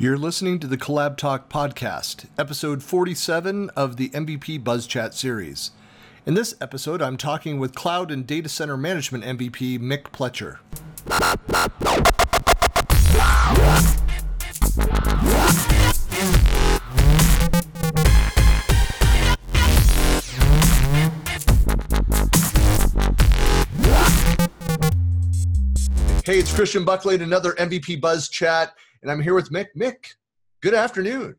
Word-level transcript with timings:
You're 0.00 0.16
listening 0.16 0.60
to 0.60 0.68
the 0.68 0.78
Collab 0.78 1.16
Talk 1.16 1.48
podcast, 1.48 2.26
episode 2.38 2.84
47 2.84 3.68
of 3.70 3.96
the 3.96 4.10
MVP 4.10 4.62
Buzz 4.62 4.86
Chat 4.86 5.12
series. 5.12 5.72
In 6.24 6.34
this 6.34 6.54
episode, 6.60 7.02
I'm 7.02 7.16
talking 7.16 7.58
with 7.58 7.74
Cloud 7.74 8.12
and 8.12 8.24
Data 8.24 8.48
Center 8.48 8.76
Management 8.76 9.24
MVP 9.24 9.80
Mick 9.80 10.04
Pletcher. 10.12 10.58
Hey, 26.24 26.38
it's 26.38 26.54
Christian 26.54 26.84
Buckley 26.84 27.14
and 27.14 27.24
another 27.24 27.54
MVP 27.54 28.00
Buzz 28.00 28.28
Chat, 28.28 28.74
and 29.02 29.10
I'm 29.10 29.20
here 29.20 29.34
with 29.34 29.50
Mick. 29.50 29.66
Mick, 29.76 30.14
good 30.60 30.74
afternoon. 30.74 31.36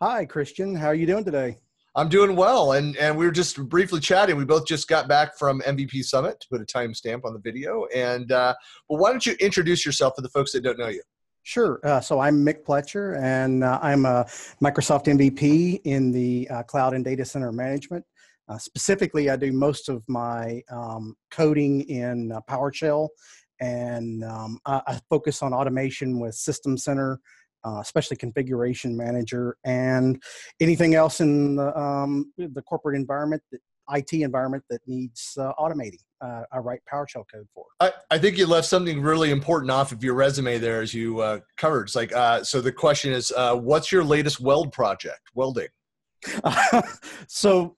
Hi, 0.00 0.24
Christian. 0.24 0.74
How 0.74 0.88
are 0.88 0.94
you 0.94 1.06
doing 1.06 1.24
today? 1.24 1.58
I'm 1.96 2.08
doing 2.08 2.34
well, 2.34 2.72
and 2.72 2.96
and 2.96 3.16
we 3.16 3.24
were 3.24 3.32
just 3.32 3.56
briefly 3.68 4.00
chatting. 4.00 4.36
We 4.36 4.44
both 4.44 4.66
just 4.66 4.88
got 4.88 5.06
back 5.06 5.38
from 5.38 5.60
MVP 5.60 6.04
Summit 6.04 6.40
to 6.40 6.48
put 6.50 6.60
a 6.60 6.64
timestamp 6.64 7.24
on 7.24 7.32
the 7.32 7.38
video. 7.38 7.86
And 7.94 8.32
uh, 8.32 8.54
well, 8.88 8.98
why 8.98 9.10
don't 9.10 9.24
you 9.24 9.36
introduce 9.40 9.86
yourself 9.86 10.14
for 10.16 10.22
the 10.22 10.28
folks 10.28 10.52
that 10.52 10.62
don't 10.62 10.78
know 10.78 10.88
you? 10.88 11.02
Sure. 11.44 11.78
Uh, 11.84 12.00
so 12.00 12.20
I'm 12.20 12.44
Mick 12.44 12.64
Pletcher, 12.64 13.20
and 13.22 13.62
uh, 13.62 13.78
I'm 13.82 14.06
a 14.06 14.24
Microsoft 14.62 15.06
MVP 15.06 15.82
in 15.84 16.10
the 16.10 16.48
uh, 16.50 16.62
cloud 16.64 16.94
and 16.94 17.04
data 17.04 17.24
center 17.24 17.52
management. 17.52 18.04
Uh, 18.48 18.58
specifically, 18.58 19.30
I 19.30 19.36
do 19.36 19.52
most 19.52 19.88
of 19.88 20.02
my 20.08 20.62
um, 20.70 21.14
coding 21.30 21.82
in 21.82 22.32
uh, 22.32 22.40
PowerShell 22.48 23.08
and 23.60 24.24
um, 24.24 24.58
I, 24.66 24.82
I, 24.86 25.00
focus 25.08 25.42
on 25.42 25.52
automation 25.52 26.18
with 26.18 26.34
System 26.34 26.76
Center, 26.76 27.20
uh, 27.64 27.78
especially 27.80 28.16
Configuration 28.16 28.96
Manager, 28.96 29.56
and 29.64 30.22
anything 30.60 30.94
else 30.94 31.20
in 31.20 31.56
the, 31.56 31.76
um, 31.78 32.32
the 32.36 32.62
corporate 32.62 32.96
environment, 32.96 33.42
the 33.52 33.58
IT 33.90 34.12
environment 34.12 34.64
that 34.70 34.80
needs 34.86 35.36
uh, 35.38 35.52
automating. 35.58 36.00
Uh, 36.20 36.42
I 36.52 36.58
write 36.58 36.80
PowerShell 36.90 37.24
code 37.32 37.46
for. 37.54 37.66
I, 37.80 37.92
I 38.10 38.18
think 38.18 38.38
you 38.38 38.46
left 38.46 38.66
something 38.66 39.00
really 39.00 39.30
important 39.30 39.70
off 39.70 39.92
of 39.92 40.02
your 40.02 40.14
resume 40.14 40.58
there, 40.58 40.80
as 40.80 40.94
you 40.94 41.20
uh, 41.20 41.40
covered. 41.56 41.84
It's 41.84 41.94
like, 41.94 42.14
uh, 42.14 42.42
so 42.42 42.60
the 42.60 42.72
question 42.72 43.12
is, 43.12 43.32
uh, 43.36 43.54
what's 43.56 43.92
your 43.92 44.04
latest 44.04 44.40
weld 44.40 44.72
project? 44.72 45.20
Welding. 45.34 45.68
so, 47.28 47.76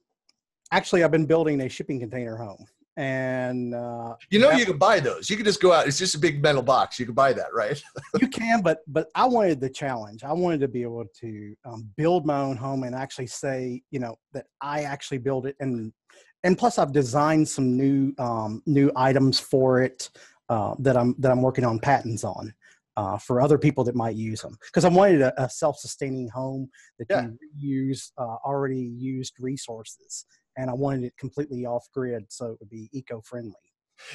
actually, 0.71 1.03
I've 1.03 1.11
been 1.11 1.27
building 1.27 1.61
a 1.63 1.69
shipping 1.69 1.99
container 1.99 2.37
home 2.37 2.67
and 2.97 3.75
uh, 3.75 4.15
you 4.31 4.39
know 4.39 4.51
you 4.53 4.65
can 4.65 4.79
buy 4.79 5.01
those. 5.01 5.29
You 5.29 5.37
can 5.37 5.45
just 5.45 5.61
go 5.61 5.73
out 5.73 5.87
it's 5.87 5.99
just 5.99 6.15
a 6.15 6.19
big 6.19 6.43
metal 6.43 6.63
box. 6.63 6.99
You 6.99 7.07
can 7.07 7.15
buy 7.15 7.33
that 7.35 7.53
right? 7.55 7.81
You 8.21 8.29
can 8.29 8.63
but 8.63 8.79
but 8.87 9.09
i 9.15 9.25
wanted 9.27 9.61
the 9.61 9.69
challenge. 9.69 10.25
I 10.25 10.33
wanted 10.33 10.61
to 10.61 10.69
be 10.69 10.83
able 10.83 11.05
to 11.21 11.55
um, 11.65 11.89
build 11.97 12.25
my 12.25 12.41
own 12.41 12.57
home 12.57 12.83
and 12.85 12.95
actually 12.95 13.27
say 13.27 13.83
you 13.91 13.99
know 13.99 14.17
that 14.33 14.47
i 14.61 14.83
actually 14.83 15.19
build 15.19 15.47
it. 15.47 15.57
And 15.61 15.93
and 16.45 16.57
plus 16.57 16.79
i've 16.79 16.93
designed 16.93 17.49
some 17.49 17.77
new 17.77 18.15
um, 18.19 18.63
new 18.67 18.91
items 18.97 19.39
for 19.39 19.83
it 19.83 20.09
uh, 20.49 20.75
that 20.79 20.97
i'm 20.97 21.15
that 21.19 21.31
i'm 21.31 21.43
working 21.43 21.65
on 21.65 21.79
patents 21.79 22.25
on 22.25 22.55
uh, 22.97 23.19
for 23.19 23.43
other 23.43 23.59
people 23.59 23.85
that 23.85 23.95
might 23.95 24.17
use 24.17 24.41
them 24.41 24.57
because 24.69 24.87
I 24.87 24.89
wanted 24.89 25.21
a, 25.21 25.43
a, 25.43 25.51
self-sustaining 25.51 26.31
home 26.31 26.71
that 26.99 27.07
yeah. 27.11 27.21
can 27.21 27.39
reuse 27.63 28.11
uh, 28.17 28.37
already 28.43 28.81
used 28.81 29.35
resources 29.39 30.25
and 30.57 30.71
I 30.71 30.75
wanted 30.75 31.05
it 31.05 31.17
completely 31.17 31.67
off 31.67 31.87
grid 31.93 32.25
so 32.29 32.53
it 32.53 32.59
would 32.61 32.71
be 32.71 32.89
eco 32.93 33.21
friendly. 33.21 33.55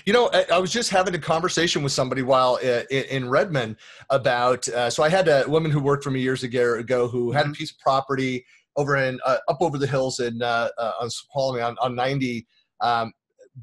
You 0.06 0.14
know, 0.14 0.30
I 0.52 0.60
was 0.60 0.72
just 0.72 0.92
having 0.92 1.16
a 1.16 1.20
conversation 1.20 1.82
with 1.82 1.92
somebody 1.92 2.22
while 2.22 2.60
uh, 2.64 2.84
in 2.92 3.28
Redmond 3.28 3.78
about. 4.12 4.68
Uh, 4.68 4.92
so 4.92 5.02
I 5.02 5.10
had 5.10 5.28
a 5.28 5.44
woman 5.48 5.72
who 5.72 5.80
worked 5.80 6.04
for 6.04 6.12
me 6.12 6.20
years 6.20 6.44
ago 6.44 7.08
who 7.08 7.32
had 7.32 7.42
a 7.42 7.44
mm-hmm. 7.46 7.54
piece 7.54 7.72
of 7.72 7.80
property 7.80 8.46
over 8.76 8.96
in 8.98 9.20
uh, 9.26 9.38
up 9.48 9.58
over 9.60 9.78
the 9.78 9.88
hills 9.88 10.20
in 10.20 10.42
uh, 10.42 10.70
uh 10.78 10.92
on 11.02 11.62
on, 11.62 11.78
on 11.82 11.96
90. 11.96 12.46
Um, 12.80 13.12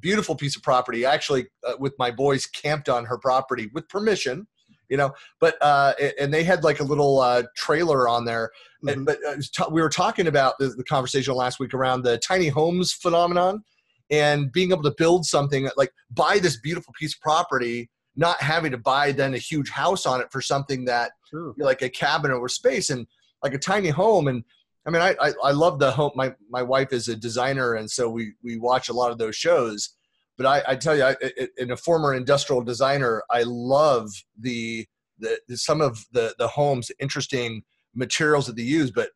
beautiful 0.00 0.34
piece 0.34 0.56
of 0.56 0.62
property. 0.62 1.04
Actually, 1.04 1.46
uh, 1.66 1.74
with 1.78 1.94
my 1.98 2.10
boys, 2.10 2.46
camped 2.46 2.88
on 2.88 3.04
her 3.04 3.18
property 3.18 3.70
with 3.72 3.88
permission 3.88 4.46
you 4.88 4.96
know 4.96 5.12
but 5.40 5.56
uh 5.60 5.92
and 6.18 6.32
they 6.32 6.44
had 6.44 6.64
like 6.64 6.80
a 6.80 6.84
little 6.84 7.20
uh 7.20 7.42
trailer 7.56 8.08
on 8.08 8.24
there 8.24 8.50
mm-hmm. 8.84 9.04
but 9.04 9.18
uh, 9.26 9.36
t- 9.36 9.70
we 9.70 9.80
were 9.80 9.88
talking 9.88 10.26
about 10.26 10.54
the, 10.58 10.68
the 10.68 10.84
conversation 10.84 11.34
last 11.34 11.58
week 11.58 11.74
around 11.74 12.02
the 12.02 12.18
tiny 12.18 12.48
homes 12.48 12.92
phenomenon 12.92 13.62
and 14.10 14.50
being 14.52 14.72
able 14.72 14.82
to 14.82 14.94
build 14.96 15.24
something 15.24 15.68
like 15.76 15.92
buy 16.10 16.38
this 16.38 16.58
beautiful 16.60 16.92
piece 16.98 17.14
of 17.14 17.20
property 17.20 17.90
not 18.16 18.40
having 18.42 18.70
to 18.70 18.78
buy 18.78 19.12
then 19.12 19.34
a 19.34 19.38
huge 19.38 19.70
house 19.70 20.06
on 20.06 20.20
it 20.20 20.26
for 20.32 20.40
something 20.40 20.84
that 20.84 21.12
like 21.58 21.82
a 21.82 21.88
cabin 21.88 22.30
or 22.30 22.48
space 22.48 22.90
and 22.90 23.06
like 23.42 23.54
a 23.54 23.58
tiny 23.58 23.90
home 23.90 24.28
and 24.28 24.42
I 24.86 24.90
mean, 24.90 25.02
I, 25.02 25.14
I, 25.20 25.32
I 25.44 25.50
love 25.50 25.78
the 25.78 25.90
home. 25.90 26.12
My, 26.14 26.34
my 26.48 26.62
wife 26.62 26.94
is 26.94 27.08
a 27.08 27.16
designer. 27.16 27.74
And 27.74 27.90
so 27.90 28.08
we, 28.08 28.32
we 28.42 28.58
watch 28.58 28.88
a 28.88 28.94
lot 28.94 29.10
of 29.10 29.18
those 29.18 29.36
shows 29.36 29.97
but 30.38 30.46
I, 30.46 30.62
I 30.68 30.76
tell 30.76 30.96
you, 30.96 31.02
I, 31.02 31.16
in 31.58 31.72
a 31.72 31.76
former 31.76 32.14
industrial 32.14 32.62
designer, 32.62 33.22
I 33.28 33.42
love 33.42 34.08
the, 34.40 34.86
the, 35.18 35.38
the 35.48 35.56
some 35.58 35.80
of 35.80 36.06
the 36.12 36.34
the 36.38 36.46
homes 36.46 36.90
interesting 37.00 37.62
materials 37.94 38.46
that 38.46 38.56
they 38.56 38.62
use. 38.62 38.92
But 38.92 39.10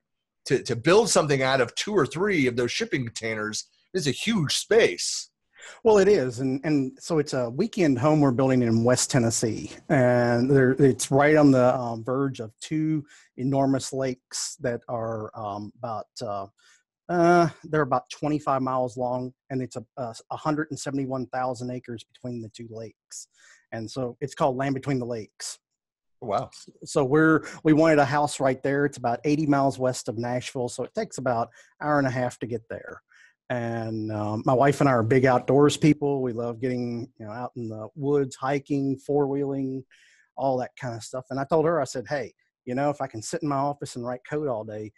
to 0.46 0.62
to 0.64 0.76
build 0.76 1.08
something 1.08 1.40
out 1.40 1.60
of 1.60 1.74
two 1.76 1.94
or 1.94 2.06
three 2.06 2.48
of 2.48 2.56
those 2.56 2.72
shipping 2.72 3.04
containers 3.06 3.68
is 3.94 4.08
a 4.08 4.10
huge 4.10 4.56
space. 4.56 5.30
Well, 5.84 5.98
it 5.98 6.08
is, 6.08 6.40
and 6.40 6.60
and 6.64 6.98
so 6.98 7.18
it's 7.18 7.34
a 7.34 7.50
weekend 7.50 8.00
home 8.00 8.20
we're 8.20 8.32
building 8.32 8.62
in 8.62 8.82
West 8.82 9.12
Tennessee, 9.12 9.70
and 9.88 10.50
there, 10.50 10.72
it's 10.72 11.12
right 11.12 11.36
on 11.36 11.52
the 11.52 11.72
um, 11.78 12.02
verge 12.02 12.40
of 12.40 12.52
two 12.60 13.04
enormous 13.36 13.92
lakes 13.92 14.56
that 14.60 14.80
are 14.88 15.30
um, 15.36 15.72
about 15.78 16.06
uh, 16.20 16.46
uh, 17.08 17.48
they're 17.64 17.82
about 17.82 18.08
25 18.10 18.62
miles 18.62 18.96
long, 18.96 19.32
and 19.50 19.62
it's 19.62 19.76
a, 19.76 19.84
a 19.96 20.14
171,000 20.28 21.70
acres 21.70 22.04
between 22.04 22.42
the 22.42 22.48
two 22.50 22.68
lakes, 22.70 23.28
and 23.72 23.90
so 23.90 24.16
it's 24.20 24.34
called 24.34 24.56
Land 24.56 24.74
Between 24.74 24.98
the 24.98 25.06
Lakes. 25.06 25.58
Wow! 26.20 26.50
So 26.84 27.04
we're 27.04 27.44
we 27.64 27.72
wanted 27.72 27.98
a 27.98 28.04
house 28.04 28.38
right 28.38 28.62
there. 28.62 28.84
It's 28.84 28.98
about 28.98 29.20
80 29.24 29.46
miles 29.46 29.78
west 29.78 30.08
of 30.08 30.18
Nashville, 30.18 30.68
so 30.68 30.84
it 30.84 30.94
takes 30.94 31.18
about 31.18 31.48
hour 31.82 31.98
and 31.98 32.06
a 32.06 32.10
half 32.10 32.38
to 32.40 32.46
get 32.46 32.62
there. 32.70 33.02
And 33.50 34.10
um, 34.12 34.42
my 34.46 34.54
wife 34.54 34.80
and 34.80 34.88
I 34.88 34.92
are 34.92 35.02
big 35.02 35.26
outdoors 35.26 35.76
people. 35.76 36.22
We 36.22 36.32
love 36.32 36.60
getting 36.60 37.08
you 37.18 37.26
know 37.26 37.32
out 37.32 37.50
in 37.56 37.68
the 37.68 37.88
woods, 37.96 38.36
hiking, 38.36 38.96
four 38.96 39.26
wheeling, 39.26 39.84
all 40.36 40.56
that 40.58 40.70
kind 40.80 40.94
of 40.94 41.02
stuff. 41.02 41.24
And 41.30 41.40
I 41.40 41.44
told 41.44 41.66
her, 41.66 41.80
I 41.80 41.84
said, 41.84 42.06
hey, 42.08 42.32
you 42.64 42.74
know, 42.74 42.90
if 42.90 43.00
I 43.00 43.06
can 43.06 43.22
sit 43.22 43.42
in 43.42 43.48
my 43.48 43.56
office 43.56 43.96
and 43.96 44.06
write 44.06 44.20
code 44.28 44.48
all 44.48 44.64
day, 44.64 44.92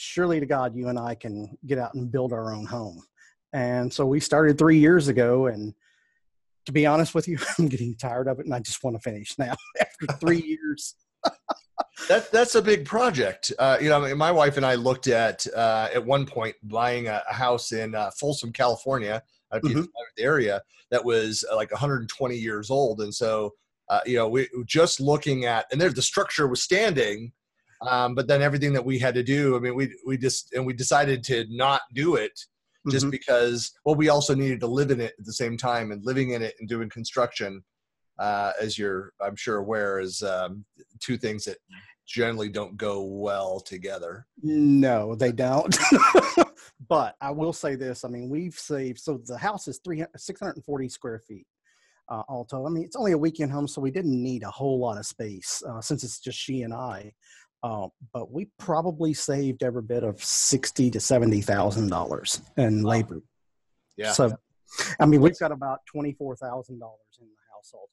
surely 0.00 0.40
to 0.40 0.46
God, 0.46 0.74
you 0.74 0.88
and 0.88 0.98
I 0.98 1.14
can 1.14 1.56
get 1.66 1.78
out 1.78 1.94
and 1.94 2.10
build 2.10 2.32
our 2.32 2.54
own 2.54 2.64
home. 2.64 3.02
And 3.52 3.92
so 3.92 4.06
we 4.06 4.18
started 4.20 4.56
three 4.56 4.78
years 4.78 5.08
ago. 5.08 5.46
And 5.46 5.74
to 6.66 6.72
be 6.72 6.86
honest 6.86 7.14
with 7.14 7.28
you, 7.28 7.38
I'm 7.58 7.68
getting 7.68 7.94
tired 7.96 8.26
of 8.26 8.40
it 8.40 8.46
and 8.46 8.54
I 8.54 8.60
just 8.60 8.82
want 8.82 8.96
to 8.96 9.02
finish 9.02 9.38
now 9.38 9.54
after 9.80 10.06
three 10.18 10.40
years. 10.58 10.94
that 12.08 12.30
that's 12.32 12.54
a 12.54 12.62
big 12.62 12.86
project. 12.86 13.52
Uh, 13.58 13.76
you 13.80 13.90
know, 13.90 14.14
my 14.14 14.32
wife 14.32 14.56
and 14.56 14.64
I 14.64 14.74
looked 14.74 15.06
at 15.06 15.46
uh, 15.54 15.88
at 15.94 16.04
one 16.04 16.24
point 16.24 16.56
buying 16.62 17.08
a, 17.08 17.22
a 17.30 17.34
house 17.34 17.72
in 17.72 17.94
uh, 17.94 18.10
Folsom, 18.18 18.52
California, 18.52 19.22
mm-hmm. 19.52 19.82
the 20.16 20.22
area 20.22 20.62
that 20.90 21.04
was 21.04 21.44
uh, 21.50 21.56
like 21.56 21.70
120 21.70 22.36
years 22.36 22.70
old, 22.70 23.02
and 23.02 23.14
so 23.14 23.52
uh, 23.90 24.00
you 24.06 24.16
know, 24.16 24.28
we 24.28 24.48
just 24.66 25.00
looking 25.00 25.44
at 25.44 25.66
and 25.72 25.80
there 25.80 25.90
the 25.90 26.00
structure 26.00 26.46
was 26.46 26.62
standing, 26.62 27.32
um, 27.88 28.14
but 28.14 28.26
then 28.26 28.42
everything 28.42 28.72
that 28.74 28.84
we 28.84 28.98
had 28.98 29.14
to 29.14 29.22
do, 29.22 29.56
I 29.56 29.60
mean, 29.60 29.74
we 29.74 29.94
we 30.06 30.18
just 30.18 30.52
and 30.52 30.66
we 30.66 30.72
decided 30.72 31.24
to 31.24 31.46
not 31.48 31.82
do 31.94 32.16
it 32.16 32.38
just 32.88 33.04
mm-hmm. 33.04 33.10
because. 33.10 33.72
Well, 33.84 33.94
we 33.94 34.08
also 34.08 34.34
needed 34.34 34.60
to 34.60 34.66
live 34.66 34.90
in 34.90 35.00
it 35.00 35.14
at 35.18 35.24
the 35.24 35.32
same 35.32 35.56
time, 35.56 35.92
and 35.92 36.04
living 36.04 36.30
in 36.30 36.42
it 36.42 36.54
and 36.60 36.68
doing 36.68 36.90
construction, 36.90 37.62
uh, 38.18 38.52
as 38.60 38.78
you're 38.78 39.12
I'm 39.20 39.36
sure 39.36 39.56
aware, 39.56 40.00
is 40.00 40.22
um, 40.22 40.64
two 41.00 41.16
things 41.16 41.44
that 41.44 41.56
generally 42.06 42.48
don't 42.48 42.76
go 42.76 43.02
well 43.02 43.60
together. 43.60 44.26
No, 44.42 45.14
they 45.14 45.32
don't. 45.32 45.76
but 46.88 47.16
I 47.20 47.30
will 47.30 47.52
say 47.52 47.76
this: 47.76 48.04
I 48.04 48.08
mean, 48.08 48.28
we've 48.28 48.58
saved. 48.58 48.98
So 48.98 49.20
the 49.24 49.38
house 49.38 49.68
is 49.68 49.80
300, 49.84 50.10
640 50.16 50.88
square 50.88 51.18
feet. 51.18 51.46
Uh, 52.08 52.22
all 52.28 52.44
told. 52.44 52.66
I 52.66 52.70
mean, 52.70 52.82
it's 52.82 52.96
only 52.96 53.12
a 53.12 53.18
weekend 53.18 53.52
home, 53.52 53.68
so 53.68 53.80
we 53.80 53.92
didn't 53.92 54.20
need 54.20 54.42
a 54.42 54.50
whole 54.50 54.80
lot 54.80 54.98
of 54.98 55.06
space 55.06 55.62
uh, 55.68 55.80
since 55.80 56.02
it's 56.02 56.18
just 56.18 56.38
she 56.38 56.62
and 56.62 56.74
I. 56.74 57.12
Uh, 57.62 57.88
but 58.12 58.32
we 58.32 58.48
probably 58.58 59.12
saved 59.12 59.62
every 59.62 59.82
bit 59.82 60.02
of 60.02 60.22
sixty 60.22 60.90
to 60.90 61.00
seventy 61.00 61.40
thousand 61.40 61.90
dollars 61.90 62.40
in 62.56 62.82
labor. 62.82 63.22
Yeah. 63.96 64.12
So, 64.12 64.32
I 64.98 65.06
mean, 65.06 65.20
we've 65.20 65.38
got 65.38 65.52
about 65.52 65.80
twenty 65.86 66.12
four 66.12 66.36
thousand 66.36 66.78
dollars 66.78 67.18
in 67.20 67.26
the 67.26 67.34
household. 67.54 67.88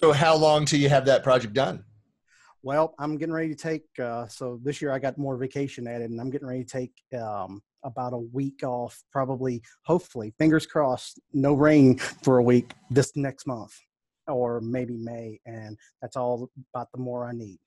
So, 0.00 0.12
how 0.12 0.36
long 0.36 0.64
till 0.64 0.80
you 0.80 0.88
have 0.88 1.06
that 1.06 1.22
project 1.22 1.54
done? 1.54 1.84
Well, 2.62 2.94
I'm 2.98 3.18
getting 3.18 3.34
ready 3.34 3.48
to 3.48 3.56
take. 3.56 3.84
Uh, 3.98 4.26
so 4.28 4.60
this 4.62 4.80
year 4.80 4.92
I 4.92 4.98
got 4.98 5.18
more 5.18 5.36
vacation 5.36 5.86
added, 5.88 6.10
and 6.10 6.20
I'm 6.20 6.30
getting 6.30 6.46
ready 6.46 6.64
to 6.64 6.70
take 6.70 6.92
um, 7.20 7.60
about 7.84 8.12
a 8.12 8.18
week 8.18 8.62
off. 8.62 9.02
Probably, 9.10 9.62
hopefully, 9.84 10.32
fingers 10.38 10.66
crossed, 10.66 11.20
no 11.32 11.54
rain 11.54 11.98
for 11.98 12.38
a 12.38 12.42
week 12.42 12.72
this 12.90 13.12
next 13.16 13.46
month, 13.46 13.76
or 14.28 14.60
maybe 14.60 14.96
May, 14.96 15.40
and 15.44 15.76
that's 16.00 16.16
all 16.16 16.50
about 16.72 16.88
the 16.92 16.98
more 16.98 17.26
I 17.26 17.32
need. 17.32 17.58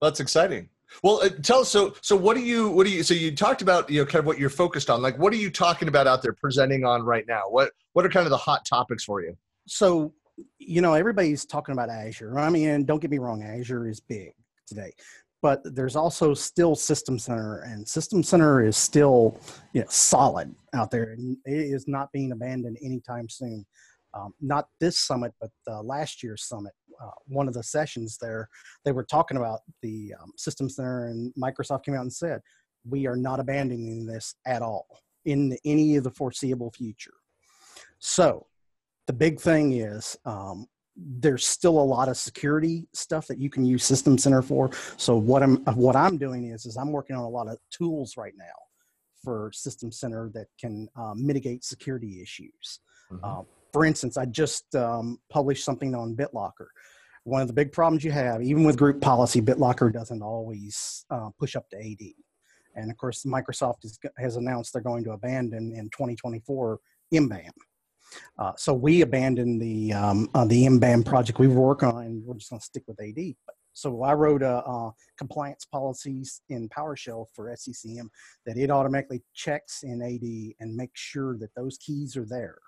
That's 0.00 0.20
exciting. 0.20 0.68
Well, 1.02 1.20
uh, 1.22 1.28
tell 1.42 1.60
us. 1.60 1.68
So, 1.68 1.94
so 2.00 2.16
what 2.16 2.36
do 2.36 2.42
you, 2.42 2.68
what 2.70 2.86
do 2.86 2.92
you? 2.92 3.02
So 3.02 3.14
you 3.14 3.34
talked 3.34 3.62
about, 3.62 3.88
you 3.88 4.00
know, 4.00 4.06
kind 4.06 4.20
of 4.20 4.26
what 4.26 4.38
you're 4.38 4.50
focused 4.50 4.90
on. 4.90 5.00
Like, 5.02 5.18
what 5.18 5.32
are 5.32 5.36
you 5.36 5.50
talking 5.50 5.88
about 5.88 6.06
out 6.06 6.22
there, 6.22 6.32
presenting 6.32 6.84
on 6.84 7.02
right 7.02 7.24
now? 7.28 7.42
What, 7.48 7.70
what 7.92 8.04
are 8.04 8.08
kind 8.08 8.26
of 8.26 8.30
the 8.30 8.36
hot 8.36 8.64
topics 8.64 9.04
for 9.04 9.22
you? 9.22 9.36
So, 9.66 10.12
you 10.58 10.80
know, 10.80 10.94
everybody's 10.94 11.44
talking 11.44 11.72
about 11.72 11.90
Azure. 11.90 12.38
I 12.38 12.50
mean, 12.50 12.84
don't 12.84 13.00
get 13.00 13.10
me 13.10 13.18
wrong, 13.18 13.42
Azure 13.42 13.88
is 13.88 14.00
big 14.00 14.32
today, 14.66 14.92
but 15.42 15.60
there's 15.64 15.96
also 15.96 16.34
still 16.34 16.74
System 16.74 17.18
Center, 17.18 17.60
and 17.60 17.86
System 17.86 18.22
Center 18.22 18.64
is 18.64 18.76
still, 18.76 19.38
you 19.72 19.82
know, 19.82 19.86
solid 19.90 20.54
out 20.74 20.90
there, 20.90 21.12
and 21.12 21.36
it 21.44 21.52
is 21.52 21.86
not 21.86 22.10
being 22.12 22.32
abandoned 22.32 22.78
anytime 22.82 23.28
soon. 23.28 23.66
Um, 24.12 24.34
not 24.40 24.66
this 24.80 24.98
summit, 24.98 25.32
but 25.40 25.50
uh, 25.68 25.82
last 25.82 26.22
year's 26.22 26.44
summit 26.44 26.72
uh, 27.02 27.10
one 27.26 27.48
of 27.48 27.54
the 27.54 27.62
sessions 27.62 28.18
there, 28.20 28.48
they 28.84 28.92
were 28.92 29.04
talking 29.04 29.36
about 29.36 29.60
the 29.82 30.14
um, 30.20 30.32
System 30.36 30.68
Center, 30.68 31.06
and 31.06 31.32
Microsoft 31.34 31.84
came 31.84 31.94
out 31.94 32.02
and 32.02 32.12
said, 32.12 32.40
"We 32.84 33.06
are 33.06 33.16
not 33.16 33.40
abandoning 33.40 34.06
this 34.06 34.34
at 34.46 34.62
all 34.62 34.86
in 35.24 35.56
any 35.64 35.96
of 35.96 36.04
the 36.04 36.10
foreseeable 36.10 36.72
future." 36.72 37.14
So, 37.98 38.46
the 39.06 39.12
big 39.12 39.40
thing 39.40 39.72
is 39.72 40.16
um, 40.24 40.66
there's 40.96 41.46
still 41.46 41.78
a 41.78 41.82
lot 41.82 42.08
of 42.08 42.16
security 42.16 42.86
stuff 42.92 43.26
that 43.28 43.38
you 43.38 43.50
can 43.50 43.64
use 43.64 43.84
System 43.84 44.18
Center 44.18 44.42
for. 44.42 44.70
So 44.96 45.16
what 45.16 45.42
I'm 45.42 45.56
what 45.74 45.96
I'm 45.96 46.18
doing 46.18 46.44
is 46.50 46.66
is 46.66 46.76
I'm 46.76 46.92
working 46.92 47.16
on 47.16 47.24
a 47.24 47.28
lot 47.28 47.48
of 47.48 47.58
tools 47.70 48.16
right 48.16 48.34
now 48.36 48.44
for 49.22 49.50
System 49.52 49.92
Center 49.92 50.30
that 50.34 50.46
can 50.58 50.88
um, 50.96 51.24
mitigate 51.24 51.64
security 51.64 52.20
issues. 52.22 52.80
Mm-hmm. 53.12 53.24
Uh, 53.24 53.42
for 53.72 53.84
instance, 53.84 54.16
I 54.16 54.24
just 54.26 54.74
um, 54.74 55.18
published 55.30 55.64
something 55.64 55.94
on 55.94 56.16
BitLocker. 56.16 56.66
One 57.24 57.42
of 57.42 57.48
the 57.48 57.54
big 57.54 57.72
problems 57.72 58.02
you 58.02 58.12
have, 58.12 58.42
even 58.42 58.64
with 58.64 58.78
group 58.78 59.00
policy, 59.00 59.40
BitLocker 59.40 59.92
doesn't 59.92 60.22
always 60.22 61.04
uh, 61.10 61.30
push 61.38 61.54
up 61.54 61.68
to 61.70 61.76
AD. 61.76 62.12
And 62.76 62.90
of 62.90 62.96
course, 62.96 63.24
Microsoft 63.24 63.84
is, 63.84 63.98
has 64.18 64.36
announced 64.36 64.72
they're 64.72 64.82
going 64.82 65.04
to 65.04 65.12
abandon 65.12 65.72
in 65.72 65.90
2024 65.90 66.78
MBAM. 67.12 67.50
Uh, 68.38 68.52
so 68.56 68.72
we 68.72 69.02
abandoned 69.02 69.60
the 69.60 69.92
um, 69.92 70.28
uh, 70.34 70.44
the 70.44 70.64
MBAM 70.64 71.04
project 71.04 71.38
we 71.38 71.46
were 71.46 71.60
working 71.60 71.88
on, 71.88 72.04
and 72.04 72.24
we're 72.24 72.34
just 72.34 72.50
going 72.50 72.58
to 72.58 72.66
stick 72.66 72.82
with 72.88 73.00
AD. 73.00 73.34
So 73.72 74.02
I 74.02 74.14
wrote 74.14 74.42
a, 74.42 74.64
uh, 74.66 74.90
compliance 75.16 75.64
policies 75.64 76.42
in 76.48 76.68
PowerShell 76.68 77.26
for 77.34 77.50
SCCM 77.50 78.08
that 78.46 78.56
it 78.56 78.70
automatically 78.70 79.22
checks 79.34 79.84
in 79.84 80.02
AD 80.02 80.54
and 80.60 80.76
makes 80.76 81.00
sure 81.00 81.38
that 81.38 81.54
those 81.54 81.78
keys 81.78 82.16
are 82.16 82.26
there 82.26 82.58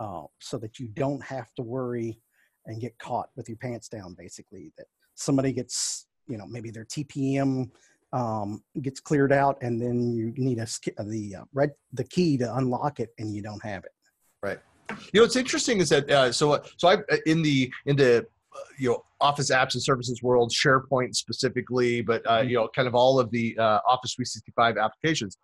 uh, 0.00 0.22
so 0.40 0.56
that 0.58 0.78
you 0.78 0.88
don't 0.88 1.22
have 1.22 1.52
to 1.54 1.62
worry 1.62 2.20
and 2.68 2.80
get 2.80 2.96
caught 2.98 3.30
with 3.36 3.48
your 3.48 3.56
pants 3.56 3.88
down 3.88 4.14
basically 4.16 4.72
that 4.76 4.86
somebody 5.14 5.52
gets 5.52 6.06
you 6.28 6.38
know 6.38 6.46
maybe 6.46 6.70
their 6.70 6.84
tpm 6.84 7.70
um, 8.10 8.62
gets 8.80 9.00
cleared 9.00 9.32
out 9.32 9.58
and 9.60 9.82
then 9.82 10.14
you 10.14 10.32
need 10.36 10.58
a 10.58 10.66
the 11.04 11.36
uh, 11.36 11.44
red 11.52 11.72
the 11.92 12.04
key 12.04 12.38
to 12.38 12.56
unlock 12.56 13.00
it 13.00 13.10
and 13.18 13.34
you 13.34 13.42
don't 13.42 13.62
have 13.62 13.84
it 13.84 13.92
right 14.42 14.58
you 15.12 15.20
know 15.20 15.22
what's 15.22 15.36
interesting 15.36 15.78
is 15.78 15.88
that 15.88 16.10
uh, 16.10 16.32
so 16.32 16.62
so 16.76 16.88
i 16.88 16.94
uh, 16.94 17.16
in 17.26 17.42
the 17.42 17.70
in 17.86 17.96
the 17.96 18.18
uh, 18.18 18.58
you 18.78 18.88
know 18.88 19.02
office 19.20 19.50
apps 19.50 19.74
and 19.74 19.82
services 19.82 20.22
world 20.22 20.50
sharepoint 20.50 21.14
specifically 21.14 22.00
but 22.00 22.24
uh, 22.26 22.38
mm-hmm. 22.38 22.48
you 22.48 22.56
know 22.56 22.68
kind 22.74 22.88
of 22.88 22.94
all 22.94 23.18
of 23.18 23.30
the 23.30 23.56
uh, 23.58 23.80
office 23.86 24.14
365 24.14 24.78
applications 24.78 25.36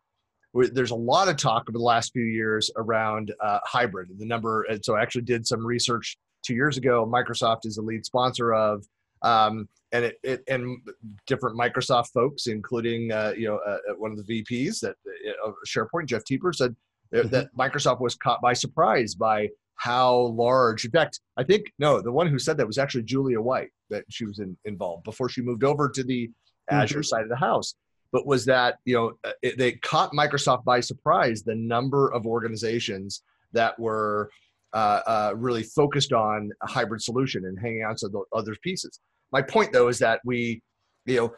there's 0.55 0.93
a 0.93 0.97
lot 0.97 1.29
of 1.29 1.37
talk 1.37 1.65
over 1.69 1.77
the 1.77 1.85
last 1.85 2.13
few 2.13 2.25
years 2.25 2.71
around 2.77 3.35
uh, 3.41 3.59
hybrid 3.65 4.11
and 4.11 4.19
the 4.19 4.25
number. 4.25 4.63
And 4.65 4.85
so 4.85 4.95
I 4.95 5.03
actually 5.03 5.23
did 5.23 5.47
some 5.47 5.67
research 5.67 6.17
two 6.45 6.55
years 6.55 6.77
ago. 6.77 7.07
Microsoft 7.07 7.65
is 7.65 7.79
a 7.79 7.83
lead 7.83 8.05
sponsor 8.05 8.53
of, 8.53 8.85
um, 9.23 9.69
and 9.93 10.05
it, 10.07 10.19
it, 10.23 10.43
and 10.49 10.79
different 11.27 11.59
Microsoft 11.59 12.09
folks, 12.13 12.47
including 12.47 13.13
uh, 13.13 13.33
you 13.37 13.49
know 13.49 13.59
uh, 13.59 13.79
one 13.97 14.11
of 14.11 14.25
the 14.25 14.43
VPs 14.43 14.81
that 14.81 14.97
uh, 15.07 15.49
of 15.49 15.55
SharePoint, 15.67 16.07
Jeff 16.07 16.23
Teper, 16.25 16.55
said 16.55 16.75
mm-hmm. 17.13 17.29
that 17.29 17.55
Microsoft 17.57 18.01
was 18.01 18.15
caught 18.15 18.41
by 18.41 18.53
surprise 18.53 19.15
by 19.15 19.49
how 19.77 20.17
large. 20.37 20.85
In 20.85 20.91
fact, 20.91 21.21
I 21.37 21.45
think 21.45 21.67
no, 21.79 22.01
the 22.01 22.13
one 22.13 22.29
who 22.29 22.39
said 22.39 22.57
that 22.59 22.67
was 22.67 22.79
actually 22.79 23.05
Julia 23.05 23.41
White 23.41 23.71
that 23.91 24.05
she 24.09 24.25
was 24.25 24.39
in, 24.39 24.57
involved 24.65 25.05
before 25.05 25.29
she 25.29 25.43
moved 25.43 25.65
over 25.65 25.89
to 25.89 26.03
the 26.03 26.31
Azure 26.71 27.01
mm-hmm. 27.01 27.03
side 27.03 27.23
of 27.23 27.29
the 27.29 27.37
house 27.37 27.75
but 28.15 28.27
was 28.29 28.45
that 28.45 28.77
you 28.85 28.95
know 28.95 29.13
uh, 29.25 29.33
it, 29.43 29.59
they 29.59 29.73
caught 29.73 30.13
Microsoft 30.13 30.65
by 30.65 30.79
surprise 30.79 31.43
the 31.43 31.55
number 31.55 32.13
of 32.15 32.27
organizations 32.27 33.25
that 33.53 33.79
were 33.79 34.31
uh, 34.75 35.01
uh, 35.07 35.33
really 35.37 35.63
focused 35.63 36.13
on 36.13 36.51
a 36.63 36.69
hybrid 36.69 37.03
solution 37.03 37.45
and 37.47 37.59
hanging 37.59 37.85
on 37.85 37.97
to 37.97 38.09
the 38.09 38.23
other 38.33 38.55
pieces. 38.63 39.01
My 39.33 39.43
point 39.43 39.73
though 39.73 39.89
is 39.89 39.99
that 40.01 40.21
we 40.25 40.63
you 41.07 41.17
know 41.17 41.35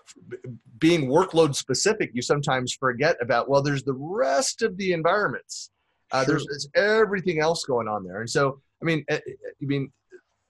being 0.78 1.08
workload 1.08 1.54
specific 1.54 2.10
you 2.14 2.22
sometimes 2.22 2.72
forget 2.78 3.16
about 3.20 3.48
well 3.48 3.62
there's 3.62 3.82
the 3.82 3.96
rest 3.98 4.62
of 4.62 4.76
the 4.76 4.92
environments 4.92 5.70
uh, 6.12 6.22
sure. 6.24 6.34
there's, 6.34 6.46
there's, 6.46 6.68
everything 6.76 7.40
else 7.40 7.64
going 7.64 7.88
on 7.88 8.04
there 8.04 8.20
and 8.20 8.30
so 8.30 8.60
i 8.80 8.84
mean 8.84 9.04
i 9.10 9.20
mean 9.60 9.90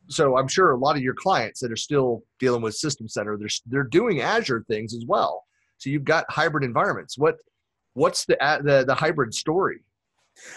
so 0.09 0.37
i'm 0.37 0.47
sure 0.47 0.73
a 0.73 0.77
lot 0.77 0.97
of 0.97 1.03
your 1.03 1.15
clients 1.15 1.61
that 1.61 1.73
are 1.73 1.77
still 1.77 2.25
dealing 2.39 2.61
with 2.61 2.75
system 2.75 3.09
center 3.09 3.39
they're, 3.39 3.49
they're 3.65 3.85
doing 3.85 4.21
azure 4.21 4.63
things 4.69 4.93
as 4.93 5.07
well 5.09 5.47
so 5.79 5.91
you've 5.91 6.05
got 6.05 6.25
hybrid 6.31 6.65
environments. 6.65 7.19
What 7.19 7.37
what's 7.95 8.25
the 8.27 8.37
the, 8.63 8.85
the 8.87 8.95
hybrid 8.95 9.35
story? 9.35 9.81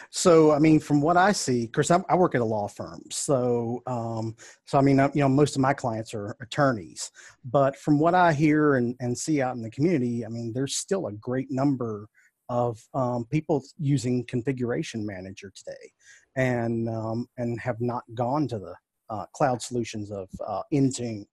So, 0.10 0.52
I 0.52 0.60
mean, 0.60 0.80
from 0.80 1.02
what 1.02 1.18
I 1.18 1.32
see, 1.32 1.66
because 1.66 1.92
I 1.92 2.16
work 2.16 2.36
at 2.36 2.42
a 2.42 2.46
law 2.46 2.68
firm, 2.68 3.04
so 3.10 3.82
um, 3.88 4.36
so 4.66 4.78
I 4.78 4.82
mean, 4.82 4.98
you 5.14 5.22
know, 5.22 5.30
most 5.30 5.56
of 5.56 5.62
my 5.62 5.74
clients 5.74 6.14
are 6.14 6.36
attorneys. 6.42 7.12
But 7.46 7.78
from 7.78 8.00
what 8.00 8.16
I 8.16 8.34
hear 8.34 8.76
and, 8.76 8.96
and 9.00 9.18
see 9.18 9.42
out 9.42 9.56
in 9.56 9.62
the 9.62 9.72
community, 9.72 10.26
I 10.26 10.30
mean, 10.30 10.52
there's 10.54 10.76
still 10.78 11.08
a 11.08 11.14
great 11.14 11.50
number 11.50 12.08
of 12.50 12.84
um, 12.94 13.26
people 13.26 13.64
using 13.78 14.26
Configuration 14.26 15.06
Manager 15.06 15.52
today, 15.56 15.92
and 16.36 16.90
um, 16.90 17.28
and 17.38 17.60
have 17.60 17.80
not 17.80 18.04
gone 18.14 18.48
to 18.50 18.60
the 18.60 18.76
uh, 19.10 19.26
cloud 19.34 19.62
solutions 19.62 20.12
of 20.12 20.30
uh, 20.46 20.62
Intune 20.74 21.26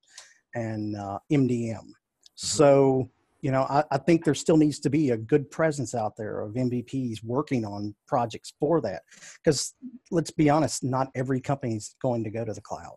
and 0.54 0.96
uh, 0.96 1.18
MDM. 1.30 1.74
Mm-hmm. 1.74 1.90
So 2.34 3.10
you 3.46 3.52
know, 3.52 3.62
I, 3.70 3.84
I, 3.92 3.98
think 3.98 4.24
there 4.24 4.34
still 4.34 4.56
needs 4.56 4.80
to 4.80 4.90
be 4.90 5.10
a 5.10 5.16
good 5.16 5.48
presence 5.52 5.94
out 5.94 6.16
there 6.16 6.40
of 6.40 6.54
MVPs 6.54 7.22
working 7.22 7.64
on 7.64 7.94
projects 8.08 8.52
for 8.58 8.80
that. 8.80 9.02
Because 9.36 9.72
let's 10.10 10.32
be 10.32 10.50
honest, 10.50 10.82
not 10.82 11.10
every 11.14 11.40
company 11.40 11.76
is 11.76 11.94
going 12.02 12.24
to 12.24 12.30
go 12.30 12.44
to 12.44 12.52
the 12.52 12.60
cloud. 12.60 12.96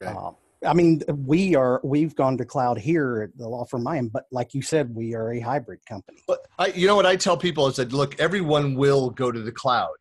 Okay. 0.00 0.14
Um, 0.14 0.36
I 0.64 0.74
mean, 0.74 1.02
we 1.08 1.56
are 1.56 1.80
we've 1.82 2.14
gone 2.14 2.38
to 2.38 2.44
cloud 2.44 2.78
here 2.78 3.22
at 3.28 3.36
the 3.36 3.48
law 3.48 3.64
firm 3.64 3.88
I 3.88 3.96
am, 3.96 4.10
but 4.10 4.26
like 4.30 4.54
you 4.54 4.62
said, 4.62 4.94
we 4.94 5.12
are 5.16 5.32
a 5.32 5.40
hybrid 5.40 5.80
company. 5.88 6.22
But 6.28 6.46
I, 6.56 6.68
you 6.68 6.86
know 6.86 6.94
what 6.94 7.04
I 7.04 7.16
tell 7.16 7.36
people 7.36 7.66
is 7.66 7.74
that 7.74 7.92
look, 7.92 8.20
everyone 8.20 8.76
will 8.76 9.10
go 9.10 9.32
to 9.32 9.40
the 9.40 9.50
cloud. 9.50 9.96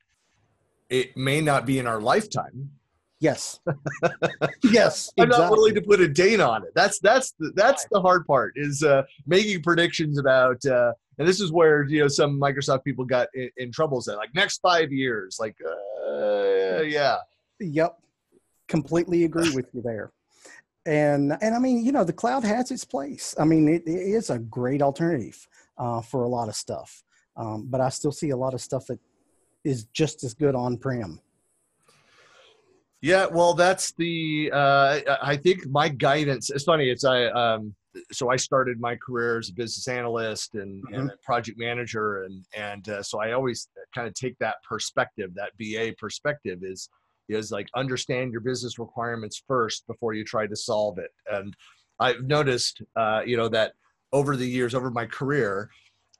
It 0.91 1.17
may 1.17 1.41
not 1.41 1.65
be 1.65 1.79
in 1.79 1.87
our 1.87 1.99
lifetime, 1.99 2.69
Yes. 3.23 3.61
yes. 4.63 5.09
I'm 5.17 5.27
exactly. 5.27 5.27
not 5.27 5.51
willing 5.51 5.75
to 5.75 5.81
put 5.81 6.01
a 6.01 6.09
date 6.09 6.41
on 6.41 6.63
it. 6.63 6.71
That's 6.75 6.99
that's 6.99 7.31
the, 7.39 7.53
that's 7.55 7.87
the 7.89 8.01
hard 8.01 8.27
part 8.27 8.51
is 8.57 8.83
uh, 8.83 9.03
making 9.25 9.63
predictions 9.63 10.19
about. 10.19 10.63
Uh, 10.65 10.91
and 11.17 11.25
this 11.25 11.39
is 11.39 11.49
where 11.49 11.85
you 11.85 12.01
know 12.01 12.09
some 12.09 12.37
Microsoft 12.37 12.83
people 12.83 13.05
got 13.05 13.29
in, 13.33 13.49
in 13.55 13.71
trouble. 13.71 14.01
Said 14.01 14.17
like 14.17 14.35
next 14.35 14.59
five 14.59 14.91
years, 14.91 15.37
like 15.39 15.55
uh, 15.65 16.81
yeah. 16.81 17.19
Yep. 17.61 17.97
Completely 18.67 19.23
agree 19.23 19.51
with 19.55 19.67
you 19.73 19.81
there. 19.81 20.11
And 20.85 21.37
and 21.41 21.55
I 21.55 21.59
mean, 21.59 21.85
you 21.85 21.93
know, 21.93 22.03
the 22.03 22.11
cloud 22.11 22.43
has 22.43 22.71
its 22.71 22.83
place. 22.83 23.33
I 23.39 23.45
mean, 23.45 23.69
it, 23.69 23.83
it 23.85 24.01
is 24.17 24.31
a 24.31 24.39
great 24.39 24.81
alternative 24.81 25.47
uh, 25.77 26.01
for 26.01 26.25
a 26.25 26.27
lot 26.27 26.49
of 26.49 26.55
stuff. 26.55 27.01
Um, 27.37 27.67
but 27.69 27.79
I 27.79 27.87
still 27.87 28.11
see 28.11 28.31
a 28.31 28.37
lot 28.37 28.53
of 28.53 28.59
stuff 28.59 28.87
that 28.87 28.99
is 29.63 29.85
just 29.85 30.25
as 30.25 30.33
good 30.33 30.55
on 30.55 30.77
prem. 30.77 31.21
Yeah, 33.03 33.25
well, 33.25 33.53
that's 33.53 33.91
the. 33.91 34.49
Uh, 34.53 35.01
I 35.21 35.35
think 35.35 35.67
my 35.67 35.89
guidance. 35.89 36.49
It's 36.49 36.63
funny. 36.63 36.89
It's 36.89 37.03
I. 37.03 37.25
Um, 37.25 37.75
so 38.13 38.29
I 38.29 38.37
started 38.37 38.79
my 38.79 38.95
career 38.95 39.39
as 39.39 39.49
a 39.49 39.53
business 39.53 39.89
analyst 39.89 40.55
and, 40.55 40.81
mm-hmm. 40.85 40.93
and 40.93 41.11
project 41.21 41.59
manager, 41.59 42.23
and 42.23 42.45
and 42.55 42.87
uh, 42.87 43.03
so 43.03 43.19
I 43.19 43.33
always 43.33 43.67
kind 43.93 44.07
of 44.07 44.13
take 44.13 44.39
that 44.39 44.55
perspective, 44.63 45.31
that 45.35 45.51
BA 45.59 45.95
perspective, 45.99 46.59
is 46.61 46.87
is 47.27 47.51
like 47.51 47.67
understand 47.75 48.31
your 48.31 48.39
business 48.39 48.79
requirements 48.79 49.43
first 49.49 49.85
before 49.85 50.13
you 50.13 50.23
try 50.23 50.47
to 50.47 50.55
solve 50.55 50.97
it. 50.97 51.11
And 51.29 51.53
I've 51.99 52.21
noticed, 52.21 52.81
uh, 52.95 53.23
you 53.25 53.35
know, 53.35 53.49
that 53.49 53.73
over 54.13 54.37
the 54.37 54.47
years, 54.47 54.73
over 54.73 54.89
my 54.89 55.07
career, 55.07 55.69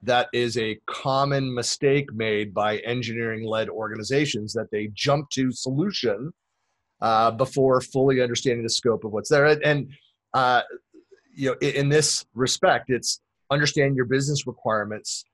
that 0.02 0.28
is 0.34 0.58
a 0.58 0.78
common 0.86 1.54
mistake 1.54 2.14
made 2.14 2.54
by 2.54 2.80
engineering 2.80 3.46
led 3.46 3.70
organizations 3.70 4.52
that 4.52 4.70
they 4.70 4.90
jump 4.94 5.30
to 5.30 5.50
solution 5.50 6.34
uh, 7.04 7.30
before 7.32 7.82
fully 7.82 8.22
understanding 8.22 8.64
the 8.64 8.70
scope 8.70 9.04
of 9.04 9.12
what's 9.12 9.30
there. 9.30 9.46
And, 9.46 9.92
uh, 10.34 10.62
you 11.36 11.50
know, 11.50 11.56
in, 11.60 11.90
this 11.90 12.26
respect, 12.34 12.90
it's 12.90 13.20
understand 13.52 13.98
your 13.98 14.06
business 14.06 14.48
requirements. 14.48 15.26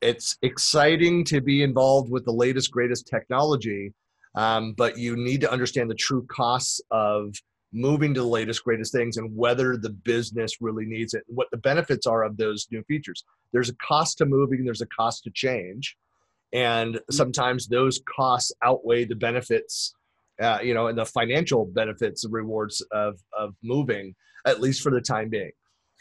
It's 0.00 0.38
exciting 0.40 1.24
to 1.24 1.42
be 1.42 1.62
involved 1.62 2.10
with 2.10 2.24
the 2.24 2.32
latest, 2.32 2.70
greatest 2.70 3.06
technology, 3.06 3.92
um, 4.34 4.72
but 4.72 4.96
you 4.96 5.14
need 5.14 5.42
to 5.42 5.52
understand 5.52 5.90
the 5.90 5.94
true 5.94 6.24
costs 6.30 6.80
of 6.90 7.34
moving 7.72 8.14
to 8.14 8.20
the 8.20 8.26
latest 8.26 8.64
greatest 8.64 8.90
things 8.90 9.18
and 9.18 9.36
whether 9.36 9.76
the 9.76 9.90
business 9.90 10.60
really 10.60 10.86
needs 10.86 11.14
it 11.14 11.22
and 11.28 11.36
what 11.36 11.48
the 11.52 11.56
benefits 11.58 12.04
are 12.04 12.24
of 12.24 12.36
those 12.36 12.66
new 12.72 12.82
features 12.88 13.22
there's 13.52 13.68
a 13.68 13.76
cost 13.76 14.18
to 14.18 14.26
moving 14.26 14.64
there's 14.64 14.80
a 14.80 14.86
cost 14.86 15.22
to 15.22 15.30
change 15.30 15.96
and 16.52 16.96
mm-hmm. 16.96 17.12
sometimes 17.12 17.68
those 17.68 18.00
costs 18.12 18.50
outweigh 18.64 19.04
the 19.04 19.14
benefits 19.14 19.94
uh, 20.40 20.58
you 20.62 20.74
know 20.74 20.88
and 20.88 20.98
the 20.98 21.06
financial 21.06 21.66
benefits 21.66 22.24
and 22.24 22.32
rewards 22.32 22.82
of 22.92 23.20
of 23.36 23.54
moving 23.62 24.14
at 24.46 24.60
least 24.60 24.82
for 24.82 24.90
the 24.90 25.00
time 25.00 25.28
being. 25.28 25.50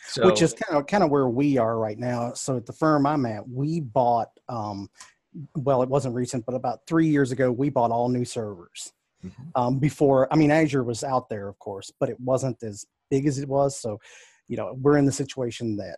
So, 0.07 0.25
which 0.25 0.41
is 0.41 0.53
kind 0.53 0.79
of 0.79 0.87
kind 0.87 1.03
of 1.03 1.09
where 1.09 1.27
we 1.27 1.57
are 1.57 1.77
right 1.77 1.97
now. 1.97 2.33
So 2.33 2.57
at 2.57 2.65
the 2.65 2.73
firm 2.73 3.05
i'm 3.05 3.25
at 3.25 3.47
we 3.47 3.81
bought 3.81 4.29
um, 4.47 4.89
well 5.55 5.83
it 5.83 5.89
wasn't 5.89 6.15
recent 6.15 6.45
but 6.45 6.55
about 6.55 6.79
three 6.87 7.07
years 7.07 7.31
ago 7.31 7.51
we 7.51 7.69
bought 7.69 7.91
all 7.91 8.09
new 8.09 8.25
servers. 8.25 8.93
Mm-hmm. 9.21 9.61
um, 9.61 9.79
before 9.79 10.33
i 10.33 10.37
mean 10.37 10.49
azure 10.49 10.81
was 10.81 11.03
out 11.03 11.27
there 11.27 11.49
of 11.49 11.59
course 11.59 11.91
but 11.99 12.07
it 12.07 12.17
wasn't 12.21 12.55
as 12.63 12.85
big 13.09 13.27
as 13.27 13.37
it 13.37 13.49
was. 13.49 13.77
So 13.79 13.99
you 14.47 14.55
know 14.55 14.75
we're 14.79 14.97
in 14.97 15.05
the 15.05 15.11
situation 15.11 15.75
that 15.77 15.97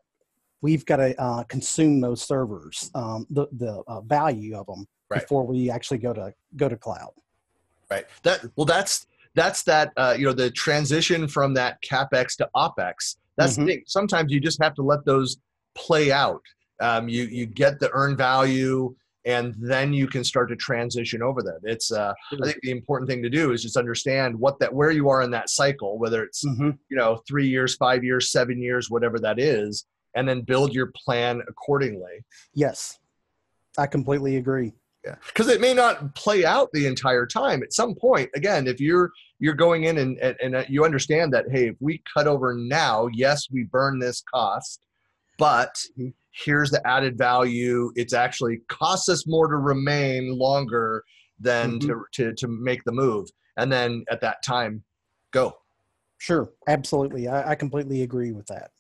we've 0.61 0.85
got 0.85 0.97
to 0.97 1.19
uh, 1.21 1.43
consume 1.43 2.01
those 2.01 2.21
servers 2.21 2.89
um, 2.95 3.27
the, 3.29 3.47
the 3.51 3.83
uh, 3.87 4.01
value 4.01 4.55
of 4.55 4.65
them 4.65 4.87
right. 5.09 5.21
before 5.21 5.45
we 5.45 5.69
actually 5.69 5.99
go 5.99 6.13
to 6.13 6.33
go 6.55 6.67
to 6.67 6.77
cloud 6.77 7.11
right? 7.91 8.05
That 8.23 8.45
well 8.55 8.65
that's 8.65 9.05
that's 9.35 9.63
that 9.63 9.91
uh, 9.97 10.15
you 10.17 10.25
know 10.25 10.33
the 10.33 10.49
transition 10.51 11.27
from 11.27 11.53
that 11.55 11.81
capex 11.81 12.35
to 12.37 12.49
opex. 12.55 13.17
That's 13.37 13.53
mm-hmm. 13.53 13.65
the 13.65 13.73
thing. 13.73 13.83
Sometimes 13.85 14.31
you 14.31 14.39
just 14.39 14.61
have 14.61 14.73
to 14.75 14.81
let 14.81 15.05
those 15.05 15.37
play 15.75 16.11
out. 16.11 16.41
Um, 16.79 17.07
you 17.07 17.23
you 17.25 17.45
get 17.45 17.79
the 17.79 17.89
earn 17.93 18.15
value 18.17 18.95
and 19.23 19.53
then 19.59 19.93
you 19.93 20.07
can 20.07 20.23
start 20.23 20.49
to 20.49 20.55
transition 20.55 21.21
over 21.21 21.43
that. 21.43 21.59
It's 21.63 21.91
uh, 21.91 22.11
i 22.31 22.45
think 22.45 22.59
the 22.63 22.71
important 22.71 23.07
thing 23.07 23.21
to 23.21 23.29
do 23.29 23.51
is 23.51 23.61
just 23.61 23.77
understand 23.77 24.35
what 24.35 24.57
that 24.59 24.73
where 24.73 24.89
you 24.89 25.09
are 25.09 25.21
in 25.21 25.29
that 25.31 25.49
cycle 25.49 25.99
whether 25.99 26.23
it's 26.23 26.43
mm-hmm. 26.43 26.71
you 26.89 26.97
know 26.97 27.21
three 27.27 27.47
years 27.47 27.75
five 27.75 28.03
years 28.03 28.31
seven 28.31 28.59
years 28.59 28.89
whatever 28.89 29.19
that 29.19 29.37
is 29.39 29.85
and 30.15 30.27
then 30.27 30.41
build 30.41 30.73
your 30.73 30.91
plan 30.95 31.41
accordingly. 31.47 32.25
Yes. 32.53 32.99
I 33.77 33.87
completely 33.87 34.35
agree 34.37 34.73
yeah 35.05 35.15
because 35.27 35.47
it 35.47 35.61
may 35.61 35.73
not 35.73 36.13
play 36.15 36.45
out 36.45 36.69
the 36.73 36.85
entire 36.85 37.25
time. 37.25 37.63
At 37.63 37.73
some 37.73 37.95
point 37.95 38.29
again 38.35 38.67
if 38.67 38.79
you're 38.79 39.11
you're 39.39 39.55
going 39.55 39.85
in 39.85 39.97
and, 39.97 40.17
and, 40.19 40.35
and 40.41 40.65
you 40.69 40.85
understand 40.85 41.33
that 41.33 41.45
hey 41.51 41.69
if 41.69 41.75
we 41.79 42.01
cut 42.13 42.27
over 42.27 42.53
now 42.55 43.07
yes 43.13 43.47
we 43.51 43.63
burn 43.63 43.99
this 43.99 44.23
cost 44.33 44.85
but 45.37 45.75
here's 46.31 46.71
the 46.71 46.85
added 46.87 47.17
value. 47.17 47.91
It's 47.95 48.13
actually 48.13 48.61
costs 48.69 49.09
us 49.09 49.27
more 49.27 49.47
to 49.47 49.57
remain 49.57 50.37
longer 50.37 51.03
than 51.39 51.79
mm-hmm. 51.79 51.87
to, 51.87 52.05
to 52.13 52.33
to 52.35 52.47
make 52.47 52.83
the 52.83 52.91
move. 52.91 53.27
And 53.57 53.71
then 53.71 54.05
at 54.09 54.21
that 54.21 54.43
time 54.43 54.83
go. 55.31 55.53
Sure 56.19 56.51
absolutely. 56.67 57.27
I, 57.27 57.51
I 57.51 57.55
completely 57.55 58.03
agree 58.03 58.31
with 58.31 58.45
that 58.47 58.71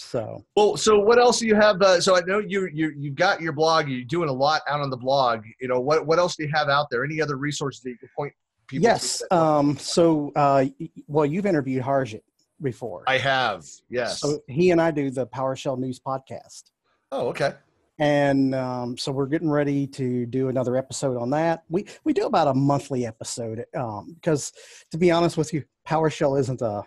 so 0.00 0.44
well, 0.56 0.76
so 0.78 0.98
what 0.98 1.18
else 1.18 1.40
do 1.40 1.46
you 1.46 1.54
have? 1.54 1.80
Uh, 1.82 2.00
so 2.00 2.16
I 2.16 2.20
know 2.26 2.38
you 2.38 2.68
you 2.72 2.92
you've 2.96 3.16
got 3.16 3.40
your 3.40 3.52
blog. 3.52 3.88
You're 3.88 4.04
doing 4.04 4.30
a 4.30 4.32
lot 4.32 4.62
out 4.66 4.80
on 4.80 4.88
the 4.88 4.96
blog. 4.96 5.44
You 5.60 5.68
know 5.68 5.78
what 5.78 6.06
what 6.06 6.18
else 6.18 6.36
do 6.36 6.44
you 6.44 6.50
have 6.54 6.68
out 6.68 6.86
there? 6.90 7.04
Any 7.04 7.20
other 7.20 7.36
resources 7.36 7.82
that 7.82 7.90
you 7.90 7.98
can 7.98 8.08
point 8.16 8.32
people? 8.66 8.84
Yes. 8.84 9.22
Um. 9.30 9.76
So, 9.76 10.32
uh, 10.34 10.64
well, 11.06 11.26
you've 11.26 11.44
interviewed 11.44 11.82
Harjit 11.82 12.22
before. 12.62 13.04
I 13.06 13.18
have. 13.18 13.66
Yes. 13.90 14.20
So 14.20 14.40
he 14.48 14.70
and 14.70 14.80
I 14.80 14.90
do 14.90 15.10
the 15.10 15.26
PowerShell 15.26 15.78
News 15.78 16.00
podcast. 16.00 16.70
Oh, 17.12 17.28
okay. 17.28 17.52
And 17.98 18.54
um, 18.54 18.96
so 18.96 19.12
we're 19.12 19.26
getting 19.26 19.50
ready 19.50 19.86
to 19.88 20.24
do 20.24 20.48
another 20.48 20.76
episode 20.76 21.18
on 21.18 21.28
that. 21.30 21.64
We 21.68 21.84
we 22.04 22.14
do 22.14 22.24
about 22.24 22.48
a 22.48 22.54
monthly 22.54 23.04
episode 23.04 23.66
um, 23.76 24.14
because, 24.14 24.52
to 24.92 24.96
be 24.96 25.10
honest 25.10 25.36
with 25.36 25.52
you, 25.52 25.64
PowerShell 25.86 26.40
isn't 26.40 26.62
a 26.62 26.84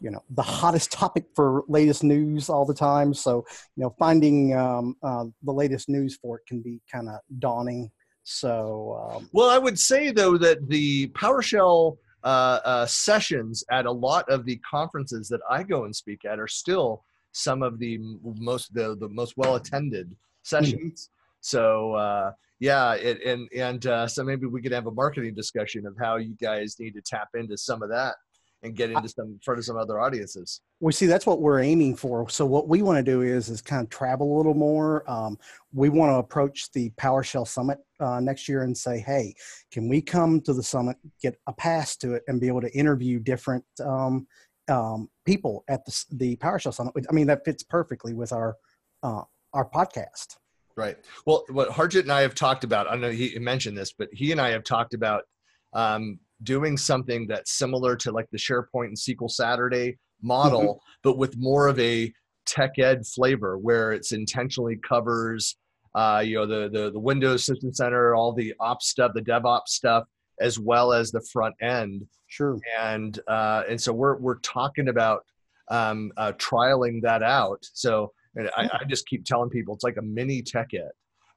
you 0.00 0.10
know 0.10 0.22
the 0.30 0.42
hottest 0.42 0.92
topic 0.92 1.26
for 1.34 1.64
latest 1.68 2.02
news 2.04 2.48
all 2.48 2.64
the 2.64 2.74
time. 2.74 3.14
So 3.14 3.44
you 3.76 3.82
know 3.82 3.94
finding 3.98 4.56
um, 4.56 4.96
uh, 5.02 5.26
the 5.42 5.52
latest 5.52 5.88
news 5.88 6.16
for 6.20 6.38
it 6.38 6.46
can 6.46 6.60
be 6.60 6.80
kind 6.90 7.08
of 7.08 7.20
daunting. 7.38 7.90
So 8.24 9.12
um, 9.12 9.28
well, 9.32 9.50
I 9.50 9.58
would 9.58 9.78
say 9.78 10.10
though 10.10 10.36
that 10.38 10.68
the 10.68 11.08
PowerShell 11.08 11.96
uh, 12.24 12.60
uh, 12.64 12.86
sessions 12.86 13.64
at 13.70 13.86
a 13.86 13.92
lot 13.92 14.28
of 14.28 14.44
the 14.44 14.60
conferences 14.68 15.28
that 15.28 15.40
I 15.48 15.62
go 15.62 15.84
and 15.84 15.94
speak 15.94 16.24
at 16.24 16.38
are 16.38 16.48
still 16.48 17.04
some 17.32 17.62
of 17.62 17.78
the 17.78 17.98
most 18.22 18.74
the, 18.74 18.96
the 18.98 19.08
most 19.08 19.34
well 19.36 19.56
attended 19.56 20.14
sessions. 20.42 21.04
Mm-hmm. 21.04 21.38
So 21.40 21.94
uh, 21.94 22.32
yeah, 22.60 22.94
it, 22.94 23.22
and 23.22 23.48
and 23.54 23.86
uh, 23.86 24.08
so 24.08 24.24
maybe 24.24 24.46
we 24.46 24.60
could 24.60 24.72
have 24.72 24.86
a 24.86 24.92
marketing 24.92 25.34
discussion 25.34 25.86
of 25.86 25.94
how 25.98 26.16
you 26.16 26.34
guys 26.40 26.76
need 26.80 26.94
to 26.94 27.02
tap 27.02 27.28
into 27.34 27.56
some 27.56 27.82
of 27.82 27.90
that 27.90 28.16
and 28.62 28.74
get 28.74 28.90
into 28.90 29.08
some 29.08 29.26
in 29.26 29.38
front 29.42 29.58
of 29.58 29.64
some 29.64 29.76
other 29.76 30.00
audiences. 30.00 30.60
We 30.80 30.92
see 30.92 31.06
that's 31.06 31.26
what 31.26 31.40
we're 31.40 31.60
aiming 31.60 31.96
for. 31.96 32.28
So 32.28 32.44
what 32.44 32.68
we 32.68 32.82
want 32.82 32.98
to 32.98 33.02
do 33.02 33.22
is 33.22 33.48
is 33.48 33.62
kind 33.62 33.82
of 33.82 33.88
travel 33.88 34.34
a 34.34 34.36
little 34.36 34.54
more. 34.54 35.08
Um, 35.08 35.38
we 35.72 35.88
want 35.88 36.10
to 36.10 36.16
approach 36.16 36.70
the 36.72 36.90
PowerShell 36.90 37.46
Summit 37.46 37.78
uh, 38.00 38.20
next 38.20 38.48
year 38.48 38.62
and 38.62 38.76
say, 38.76 38.98
hey, 38.98 39.34
can 39.70 39.88
we 39.88 40.00
come 40.00 40.40
to 40.42 40.52
the 40.52 40.62
summit, 40.62 40.96
get 41.22 41.36
a 41.46 41.52
pass 41.52 41.96
to 41.98 42.14
it, 42.14 42.24
and 42.26 42.40
be 42.40 42.48
able 42.48 42.60
to 42.60 42.72
interview 42.76 43.18
different 43.18 43.64
um, 43.84 44.26
um, 44.68 45.08
people 45.24 45.64
at 45.68 45.84
the, 45.84 46.04
the 46.12 46.36
PowerShell 46.36 46.74
Summit? 46.74 46.94
I 47.08 47.12
mean, 47.12 47.28
that 47.28 47.44
fits 47.44 47.62
perfectly 47.62 48.14
with 48.14 48.32
our 48.32 48.56
uh, 49.02 49.22
our 49.54 49.68
podcast. 49.68 50.36
Right. 50.76 50.96
Well, 51.26 51.44
what 51.50 51.70
Harjit 51.70 52.02
and 52.02 52.12
I 52.12 52.20
have 52.20 52.36
talked 52.36 52.62
about, 52.62 52.88
I 52.88 52.94
know 52.94 53.10
he 53.10 53.36
mentioned 53.40 53.76
this, 53.76 53.92
but 53.92 54.08
he 54.12 54.30
and 54.30 54.40
I 54.40 54.50
have 54.50 54.62
talked 54.62 54.94
about 54.94 55.24
um, 55.72 56.20
doing 56.42 56.76
something 56.76 57.26
that's 57.26 57.52
similar 57.52 57.96
to 57.96 58.12
like 58.12 58.28
the 58.30 58.38
SharePoint 58.38 58.86
and 58.86 58.96
SQL 58.96 59.30
Saturday 59.30 59.98
model, 60.22 60.74
mm-hmm. 60.74 60.98
but 61.02 61.18
with 61.18 61.36
more 61.36 61.68
of 61.68 61.78
a 61.78 62.12
tech 62.46 62.78
ed 62.78 63.06
flavor 63.06 63.58
where 63.58 63.92
it's 63.92 64.12
intentionally 64.12 64.78
covers 64.88 65.56
uh, 65.94 66.22
you 66.24 66.36
know 66.36 66.46
the, 66.46 66.68
the 66.70 66.90
the 66.90 66.98
Windows 66.98 67.44
System 67.44 67.72
Center, 67.72 68.14
all 68.14 68.32
the 68.32 68.54
ops 68.60 68.88
stuff, 68.88 69.12
the 69.14 69.22
DevOps 69.22 69.68
stuff, 69.68 70.04
as 70.40 70.58
well 70.58 70.92
as 70.92 71.10
the 71.10 71.20
front 71.32 71.54
end. 71.60 72.06
Sure. 72.28 72.58
And 72.78 73.18
uh, 73.26 73.64
and 73.68 73.80
so 73.80 73.92
we're 73.92 74.16
we're 74.18 74.38
talking 74.40 74.88
about 74.88 75.24
um, 75.68 76.12
uh, 76.16 76.32
trialing 76.32 77.02
that 77.02 77.22
out. 77.22 77.66
So 77.72 78.12
I, 78.56 78.68
I 78.80 78.84
just 78.86 79.06
keep 79.06 79.24
telling 79.24 79.50
people 79.50 79.74
it's 79.74 79.84
like 79.84 79.96
a 79.96 80.02
mini 80.02 80.42
tech 80.42 80.68
ed, 80.74 80.90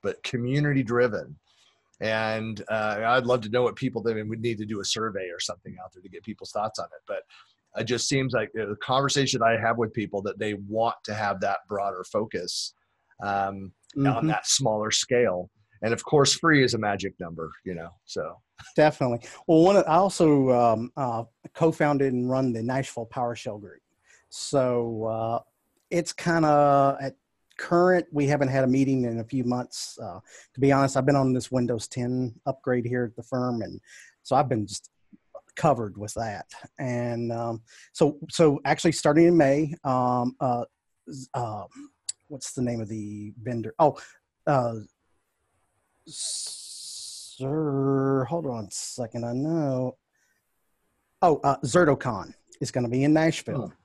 but 0.04 0.22
community 0.24 0.84
driven 0.84 1.36
and 2.02 2.64
uh, 2.68 3.02
I'd 3.06 3.28
love 3.28 3.42
to 3.42 3.50
know 3.50 3.62
what 3.62 3.76
people 3.76 4.04
think. 4.04 4.28
would 4.28 4.42
need 4.42 4.58
to 4.58 4.66
do 4.66 4.82
a 4.82 4.86
survey 4.86 5.30
or 5.30 5.40
something 5.40 5.76
out 5.82 5.92
there 5.94 6.02
to 6.02 6.10
get 6.10 6.24
people's 6.24 6.52
thoughts 6.52 6.80
on 6.80 6.86
it. 6.86 7.02
But 7.08 7.22
it 7.80 7.86
just 7.86 8.10
seems 8.10 8.34
like 8.34 8.50
the 8.54 8.76
conversation 8.82 9.42
I 9.44 9.52
have 9.52 9.78
with 9.78 9.94
people 9.94 10.22
that 10.24 10.40
they 10.40 10.56
want 10.68 10.96
to 11.06 11.14
have 11.14 11.40
that 11.42 11.60
broader 11.70 12.04
focus 12.12 12.74
um, 13.24 13.72
mm-hmm. 13.96 14.08
on 14.08 14.28
that 14.28 14.48
smaller 14.48 14.92
scale. 14.92 15.50
And 15.84 15.94
of 15.94 16.04
course, 16.04 16.34
free 16.34 16.64
is 16.64 16.74
a 16.74 16.78
magic 16.80 17.14
number, 17.20 17.52
you 17.66 17.76
know. 17.76 17.90
So 18.06 18.36
definitely. 18.76 19.28
Well, 19.48 19.62
one 19.62 19.78
I 19.78 19.82
also 19.82 20.50
um, 20.50 20.92
uh, 20.98 21.24
co-founded 21.54 22.14
and 22.14 22.30
run 22.30 22.52
the 22.52 22.64
Nashville 22.64 23.10
PowerShell 23.14 23.62
group. 23.62 23.82
So 24.30 25.06
uh, 25.06 25.40
it's 25.92 26.14
kind 26.14 26.46
of 26.46 26.98
at 27.00 27.16
current, 27.62 28.08
we 28.12 28.26
haven't 28.26 28.48
had 28.48 28.64
a 28.64 28.68
meeting 28.68 29.06
in 29.06 29.20
a 29.20 29.24
few 29.24 29.44
months. 29.44 29.98
Uh, 30.02 30.20
to 30.54 30.60
be 30.60 30.72
honest, 30.72 30.98
I've 30.98 31.06
been 31.06 31.16
on 31.16 31.32
this 31.32 31.52
Windows 31.52 31.88
10 31.88 32.34
upgrade 32.48 32.86
here 32.86 33.06
at 33.06 33.16
the 33.16 33.22
firm, 33.22 33.62
and 33.62 33.80
so 34.24 34.36
I've 34.36 34.50
been 34.50 34.66
just 34.66 34.90
covered 35.56 35.96
with 35.96 36.16
that. 36.16 36.48
And 36.80 37.32
um, 37.32 37.62
so, 37.94 38.18
so 38.30 38.60
actually, 38.66 38.94
starting 38.94 39.28
in 39.28 39.38
May, 39.38 39.76
um, 39.84 40.36
uh, 40.40 40.66
uh, 41.36 41.66
what's 42.30 42.54
the 42.54 42.64
name 42.64 42.82
of 42.82 42.90
the 42.90 43.32
vendor? 43.42 43.76
Oh, 43.78 43.96
uh, 44.48 44.80
sir, 46.08 47.46
hold 48.28 48.48
on 48.48 48.66
a 48.66 48.72
second. 48.72 49.24
I 49.24 49.34
know. 49.34 49.98
Oh, 51.22 51.40
uh, 51.44 51.58
ZertoCon 51.64 52.34
is 52.60 52.72
going 52.72 52.86
to 52.86 52.90
be 52.90 53.04
in 53.04 53.14
Nashville. 53.14 53.72
Oh. 53.72 53.78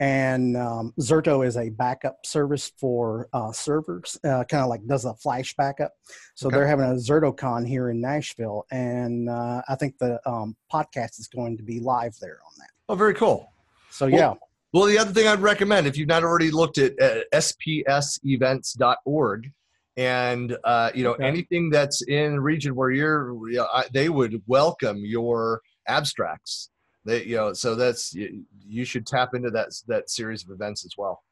And 0.00 0.56
um, 0.56 0.92
Zerto 1.00 1.46
is 1.46 1.56
a 1.56 1.70
backup 1.70 2.24
service 2.24 2.72
for 2.78 3.28
uh, 3.32 3.52
servers, 3.52 4.18
uh, 4.24 4.44
kind 4.44 4.62
of 4.62 4.68
like 4.68 4.86
does 4.86 5.04
a 5.04 5.14
flash 5.14 5.54
backup. 5.56 5.92
So 6.34 6.48
okay. 6.48 6.56
they're 6.56 6.66
having 6.66 6.86
a 6.86 6.94
ZertoCon 6.94 7.66
here 7.66 7.90
in 7.90 8.00
Nashville, 8.00 8.66
and 8.70 9.28
uh, 9.28 9.62
I 9.68 9.74
think 9.74 9.98
the 9.98 10.20
um, 10.28 10.56
podcast 10.72 11.18
is 11.18 11.28
going 11.28 11.56
to 11.56 11.62
be 11.62 11.80
live 11.80 12.16
there 12.20 12.38
on 12.46 12.52
that. 12.58 12.70
Oh, 12.88 12.94
very 12.94 13.14
cool. 13.14 13.52
So 13.90 14.06
well, 14.06 14.14
yeah. 14.14 14.34
Well, 14.72 14.84
the 14.84 14.98
other 14.98 15.12
thing 15.12 15.26
I'd 15.26 15.40
recommend, 15.40 15.86
if 15.86 15.96
you've 15.96 16.08
not 16.08 16.22
already 16.22 16.50
looked 16.50 16.78
at 16.78 16.92
uh, 17.00 17.20
spsevents.org, 17.34 19.52
and 19.96 20.56
uh, 20.62 20.90
you 20.94 21.04
know 21.04 21.14
okay. 21.14 21.26
anything 21.26 21.70
that's 21.70 22.02
in 22.02 22.40
region 22.40 22.74
where 22.74 22.90
you're, 22.90 23.50
you 23.50 23.56
know, 23.56 23.66
I, 23.72 23.86
they 23.92 24.08
would 24.08 24.42
welcome 24.46 24.98
your 24.98 25.62
abstracts. 25.88 26.70
They, 27.04 27.24
you 27.24 27.36
know, 27.36 27.52
so 27.52 27.74
that's 27.74 28.14
you 28.14 28.84
should 28.84 29.06
tap 29.06 29.34
into 29.34 29.50
that 29.50 29.68
that 29.86 30.10
series 30.10 30.44
of 30.44 30.50
events 30.50 30.84
as 30.84 30.92
well. 30.98 31.22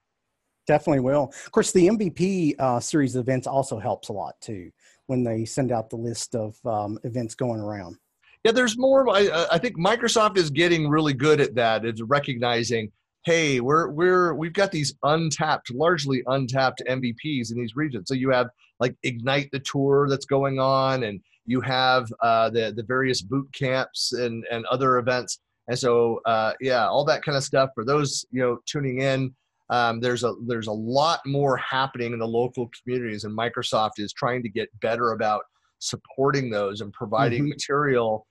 Definitely 0.66 1.00
will. 1.00 1.32
Of 1.44 1.52
course, 1.52 1.70
the 1.70 1.86
MVP 1.86 2.58
uh, 2.58 2.80
series 2.80 3.14
of 3.14 3.20
events 3.20 3.46
also 3.46 3.78
helps 3.78 4.08
a 4.08 4.12
lot 4.12 4.34
too 4.40 4.70
when 5.06 5.22
they 5.22 5.44
send 5.44 5.70
out 5.70 5.90
the 5.90 5.96
list 5.96 6.34
of 6.34 6.56
um, 6.66 6.98
events 7.04 7.34
going 7.34 7.60
around. 7.60 7.96
yeah, 8.44 8.52
there's 8.52 8.76
more. 8.76 9.08
I, 9.08 9.46
I 9.52 9.58
think 9.58 9.76
Microsoft 9.76 10.36
is 10.36 10.50
getting 10.50 10.88
really 10.88 11.14
good 11.14 11.40
at 11.40 11.54
that. 11.54 11.84
It's 11.84 12.02
recognizing, 12.02 12.90
hey, 13.24 13.60
we're 13.60 13.90
we're 13.90 14.34
we've 14.34 14.52
got 14.52 14.72
these 14.72 14.94
untapped, 15.04 15.72
largely 15.72 16.22
untapped 16.26 16.82
MVPs 16.88 17.52
in 17.52 17.58
these 17.58 17.76
regions. 17.76 18.08
So 18.08 18.14
you 18.14 18.30
have 18.30 18.48
like 18.80 18.96
Ignite 19.04 19.50
the 19.52 19.60
tour 19.60 20.08
that's 20.08 20.26
going 20.26 20.58
on, 20.58 21.04
and 21.04 21.20
you 21.44 21.60
have 21.60 22.12
uh, 22.22 22.50
the 22.50 22.72
the 22.74 22.82
various 22.82 23.22
boot 23.22 23.48
camps 23.52 24.12
and 24.12 24.44
and 24.50 24.66
other 24.66 24.98
events. 24.98 25.38
And 25.68 25.78
so 25.78 26.20
uh, 26.24 26.52
yeah, 26.60 26.86
all 26.86 27.04
that 27.06 27.22
kind 27.22 27.36
of 27.36 27.44
stuff 27.44 27.70
for 27.74 27.84
those 27.84 28.24
you 28.30 28.40
know 28.40 28.58
tuning 28.66 29.00
in. 29.00 29.34
Um, 29.68 30.00
there's 30.00 30.22
a 30.22 30.34
there's 30.46 30.68
a 30.68 30.72
lot 30.72 31.20
more 31.26 31.56
happening 31.56 32.12
in 32.12 32.20
the 32.20 32.26
local 32.26 32.70
communities, 32.82 33.24
and 33.24 33.36
Microsoft 33.36 33.98
is 33.98 34.12
trying 34.12 34.42
to 34.42 34.48
get 34.48 34.68
better 34.80 35.12
about 35.12 35.42
supporting 35.78 36.50
those 36.50 36.80
and 36.80 36.92
providing 36.92 37.42
mm-hmm. 37.42 37.50
material, 37.50 38.26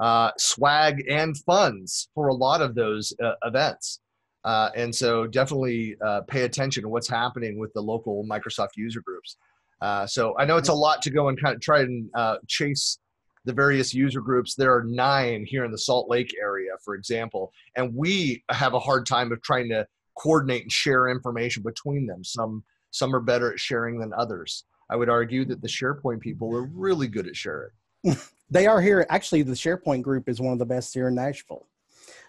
uh, 0.00 0.30
swag, 0.36 1.04
and 1.08 1.36
funds 1.38 2.08
for 2.14 2.28
a 2.28 2.34
lot 2.34 2.60
of 2.60 2.74
those 2.74 3.12
uh, 3.22 3.34
events. 3.44 4.00
Uh, 4.44 4.70
and 4.74 4.94
so 4.94 5.26
definitely 5.26 5.96
uh, 6.04 6.22
pay 6.22 6.42
attention 6.42 6.82
to 6.82 6.88
what's 6.88 7.08
happening 7.08 7.58
with 7.58 7.72
the 7.74 7.80
local 7.80 8.24
Microsoft 8.24 8.70
user 8.76 9.02
groups. 9.02 9.36
Uh, 9.80 10.06
so 10.06 10.34
I 10.38 10.44
know 10.44 10.56
it's 10.56 10.68
a 10.68 10.74
lot 10.74 11.02
to 11.02 11.10
go 11.10 11.28
and 11.28 11.40
kind 11.40 11.54
of 11.54 11.60
try 11.60 11.80
and 11.80 12.08
uh, 12.14 12.36
chase 12.46 12.98
the 13.44 13.52
various 13.52 13.94
user 13.94 14.20
groups. 14.20 14.54
There 14.54 14.74
are 14.74 14.84
nine 14.84 15.44
here 15.46 15.64
in 15.64 15.70
the 15.70 15.78
Salt 15.78 16.08
Lake 16.08 16.34
area, 16.40 16.72
for 16.84 16.94
example, 16.94 17.52
and 17.76 17.94
we 17.94 18.42
have 18.50 18.74
a 18.74 18.78
hard 18.78 19.06
time 19.06 19.32
of 19.32 19.42
trying 19.42 19.68
to 19.70 19.86
coordinate 20.18 20.62
and 20.62 20.72
share 20.72 21.08
information 21.08 21.62
between 21.62 22.06
them. 22.06 22.24
Some 22.24 22.64
some 22.90 23.14
are 23.14 23.20
better 23.20 23.52
at 23.52 23.60
sharing 23.60 23.98
than 24.00 24.12
others. 24.12 24.64
I 24.90 24.96
would 24.96 25.08
argue 25.08 25.44
that 25.46 25.62
the 25.62 25.68
SharePoint 25.68 26.20
people 26.20 26.54
are 26.54 26.62
really 26.62 27.06
good 27.06 27.28
at 27.28 27.36
sharing. 27.36 27.70
they 28.50 28.66
are 28.66 28.80
here. 28.80 29.06
Actually, 29.08 29.42
the 29.42 29.52
SharePoint 29.52 30.02
group 30.02 30.28
is 30.28 30.40
one 30.40 30.52
of 30.52 30.58
the 30.58 30.66
best 30.66 30.92
here 30.92 31.08
in 31.08 31.14
Nashville. 31.14 31.66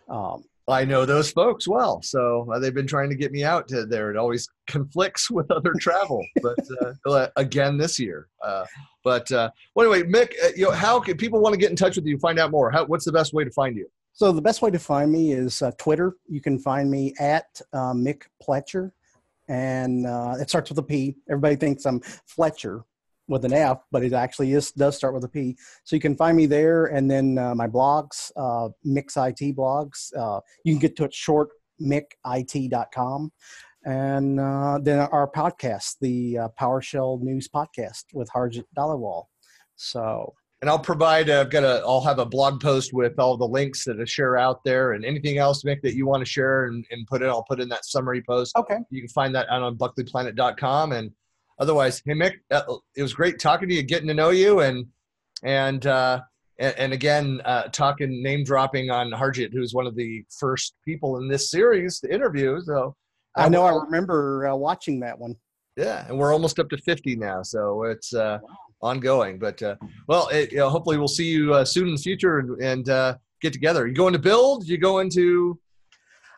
Um, 0.08 0.44
I 0.68 0.86
know 0.86 1.06
those 1.06 1.32
folks 1.32 1.68
well, 1.68 2.02
so 2.02 2.48
uh, 2.54 2.60
they've 2.60 2.74
been 2.74 2.88
trying 2.88 3.10
to 3.10 3.16
get 3.16 3.32
me 3.32 3.44
out 3.44 3.68
to 3.70 3.86
there. 3.86 4.12
It 4.12 4.18
always 4.18 4.48
conflicts 4.68 5.30
with 5.30 5.50
other 5.52 5.74
travel, 5.80 6.24
but 6.42 6.58
uh, 7.06 7.28
again 7.36 7.78
this 7.78 8.00
year. 8.00 8.28
Uh, 8.44 8.66
but 9.04 9.32
uh, 9.32 9.50
well, 9.76 9.92
anyway, 9.92 10.10
Mick, 10.10 10.34
uh, 10.44 10.50
you 10.56 10.66
know, 10.66 10.72
how 10.72 11.00
can 11.00 11.18
people 11.18 11.40
want 11.40 11.54
to 11.54 11.60
get 11.60 11.70
in 11.70 11.76
touch 11.76 11.96
with 11.96 12.06
you, 12.06 12.18
find 12.20 12.40
out 12.40 12.52
more? 12.52 12.72
How, 12.72 12.86
what's 12.86 13.06
the 13.06 13.12
best 13.12 13.34
way 13.34 13.44
to 13.44 13.52
find 13.52 13.76
you? 13.76 13.88
So 14.14 14.32
the 14.32 14.42
best 14.42 14.62
way 14.62 14.72
to 14.72 14.80
find 14.80 15.12
me 15.12 15.32
is 15.32 15.62
uh, 15.62 15.72
Twitter. 15.78 16.16
You 16.28 16.42
can 16.42 16.60
find 16.60 16.92
me 16.92 17.14
at 17.20 17.62
Mick 17.74 18.24
Pletcher, 18.44 18.92
and 19.48 20.06
it 20.40 20.50
starts 20.50 20.70
with 20.70 20.80
a 20.80 20.84
P. 20.84 21.16
Everybody 21.30 21.56
thinks 21.56 21.86
I'm 21.86 22.02
Fletcher, 22.26 22.84
with 23.32 23.46
an 23.46 23.54
F, 23.54 23.80
but 23.92 24.04
it 24.04 24.14
actually 24.14 24.54
is 24.54 24.72
does 24.74 24.96
start 24.96 25.14
with 25.14 25.24
a 25.24 25.28
P. 25.28 25.56
So 25.86 25.96
you 25.96 26.02
can 26.02 26.16
find 26.16 26.38
me 26.38 26.46
there, 26.46 26.88
and 26.88 27.10
then 27.10 27.38
uh, 27.38 27.56
my 27.56 27.68
blogs, 27.68 28.32
uh, 28.36 28.70
Mick's 28.86 29.18
IT 29.18 29.56
blogs. 29.56 30.16
Uh, 30.16 30.42
you 30.64 30.74
can 30.74 30.80
get 30.80 30.96
to 30.98 31.06
it 31.06 31.14
short 31.14 31.50
micit.com, 31.80 33.32
and 33.86 34.40
uh, 34.40 34.80
then 34.82 35.00
our 35.00 35.30
podcast, 35.30 35.96
the 36.02 36.38
uh, 36.38 36.48
PowerShell 36.60 37.22
News 37.22 37.48
Podcast 37.48 38.06
with 38.14 38.30
Harjit 38.30 38.66
Dhaliwal. 38.78 39.26
So. 39.76 40.34
And 40.62 40.70
I'll 40.70 40.78
provide. 40.78 41.30
Uh, 41.30 41.42
I've 41.42 41.50
got 41.50 41.64
a. 41.64 41.82
I'll 41.84 42.02
have 42.02 42.20
a 42.20 42.26
blog 42.26 42.62
post 42.62 42.94
with 42.94 43.18
all 43.18 43.36
the 43.36 43.48
links 43.48 43.84
that 43.86 44.00
I 44.00 44.06
share 44.06 44.38
out 44.38 44.64
there, 44.64 44.92
and 44.92 45.04
anything 45.04 45.40
else, 45.40 45.64
Mick, 45.64 45.82
that 45.82 45.96
you 45.96 46.06
want 46.06 46.22
to 46.22 46.30
share 46.30 46.66
and, 46.66 46.86
and 46.92 47.08
put 47.08 47.24
in. 47.24 47.30
I'll 47.30 47.44
put 47.44 47.60
in 47.60 47.68
that 47.70 47.84
summary 47.84 48.22
post. 48.22 48.56
Okay. 48.56 48.78
You 48.92 49.02
can 49.02 49.10
find 49.10 49.34
that 49.34 49.50
out 49.50 49.64
on 49.64 49.76
BuckleyPlanet.com, 49.76 50.92
and 50.92 51.10
otherwise, 51.58 52.04
hey 52.06 52.14
Mick, 52.14 52.34
uh, 52.52 52.62
it 52.96 53.02
was 53.02 53.12
great 53.12 53.40
talking 53.40 53.70
to 53.70 53.74
you, 53.74 53.82
getting 53.82 54.08
to 54.10 54.14
know 54.14 54.30
you, 54.30 54.60
and 54.60 54.86
and 55.42 55.88
uh, 55.88 56.22
and, 56.60 56.76
and 56.78 56.94
again 56.94 57.42
uh, 57.44 57.64
talking 57.70 58.22
name 58.22 58.44
dropping 58.44 58.92
on 58.92 59.10
Harjit, 59.10 59.52
who's 59.52 59.74
one 59.74 59.88
of 59.88 59.96
the 59.96 60.24
first 60.40 60.76
people 60.86 61.18
in 61.18 61.28
this 61.28 61.50
series 61.50 62.00
to 62.02 62.14
interview. 62.14 62.62
So 62.62 62.96
I 63.36 63.50
know 63.50 63.64
I 63.64 63.84
remember 63.84 64.48
uh, 64.48 64.56
watching 64.56 65.00
that 65.02 65.18
one. 65.18 65.36
Yeah, 65.78 66.06
and 66.08 66.18
we're 66.18 66.34
almost 66.34 66.60
up 66.60 66.70
to 66.70 66.78
fifty 66.78 67.16
now, 67.16 67.44
so 67.44 67.84
it's 67.84 68.14
uh, 68.14 68.40
wow. 68.42 68.90
ongoing. 68.90 69.40
But 69.40 69.62
uh, 69.64 69.76
well, 70.08 70.28
it, 70.28 70.52
you 70.52 70.58
know, 70.58 70.70
hopefully 70.70 70.98
we'll 70.98 71.08
see 71.08 71.30
you 71.30 71.66
soon 71.66 71.88
in 71.88 71.96
the 71.96 72.02
future 72.02 72.40
and, 72.40 72.62
and 72.62 73.18
get 73.42 73.54
together. 73.54 73.88
You 73.88 73.94
going 73.94 74.14
to 74.14 74.20
build? 74.20 74.68
You 74.68 74.78
going 74.78 75.10
to? 75.12 75.60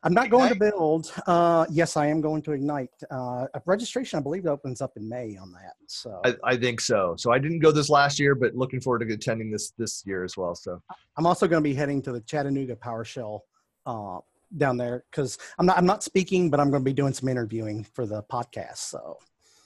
I'm 0.05 0.13
not 0.13 0.29
going 0.29 0.49
to 0.49 0.59
build. 0.59 1.13
Uh, 1.27 1.65
yes, 1.69 1.95
I 1.95 2.07
am 2.07 2.19
going 2.19 2.41
to 2.43 2.51
Ignite. 2.51 2.89
Uh, 3.09 3.45
registration, 3.65 4.19
I 4.19 4.21
believe, 4.21 4.45
opens 4.45 4.81
up 4.81 4.91
in 4.97 5.07
May 5.07 5.37
on 5.37 5.53
that. 5.53 5.75
So 5.87 6.19
I, 6.25 6.35
I, 6.43 6.57
think 6.57 6.81
so. 6.81 7.15
So 7.17 7.31
I 7.31 7.39
didn't 7.39 7.59
go 7.59 7.71
this 7.71 7.89
last 7.89 8.19
year, 8.19 8.35
but 8.35 8.53
looking 8.53 8.81
forward 8.81 9.07
to 9.07 9.13
attending 9.13 9.49
this 9.49 9.71
this 9.77 10.03
year 10.05 10.25
as 10.25 10.35
well. 10.35 10.55
So 10.55 10.81
I'm 11.17 11.25
also 11.25 11.47
going 11.47 11.63
to 11.63 11.69
be 11.69 11.73
heading 11.73 12.01
to 12.01 12.11
the 12.11 12.19
Chattanooga 12.21 12.75
PowerShell 12.75 13.39
uh, 13.85 14.19
down 14.57 14.77
there 14.77 15.03
because 15.11 15.37
I'm 15.57 15.65
not 15.65 15.77
I'm 15.77 15.85
not 15.85 16.03
speaking, 16.03 16.49
but 16.49 16.59
I'm 16.59 16.69
going 16.69 16.81
to 16.81 16.85
be 16.85 16.93
doing 16.93 17.13
some 17.13 17.29
interviewing 17.29 17.83
for 17.83 18.05
the 18.05 18.23
podcast. 18.23 18.77
So 18.77 19.17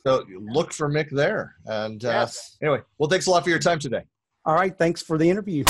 so 0.05 0.23
look 0.39 0.73
for 0.73 0.89
Mick 0.89 1.09
there. 1.09 1.55
And 1.65 2.03
uh, 2.05 2.27
anyway, 2.61 2.81
well, 2.97 3.09
thanks 3.09 3.27
a 3.27 3.31
lot 3.31 3.43
for 3.43 3.49
your 3.49 3.59
time 3.59 3.79
today. 3.79 4.03
All 4.45 4.55
right, 4.55 4.77
thanks 4.77 5.01
for 5.01 5.17
the 5.17 5.29
interview. 5.29 5.65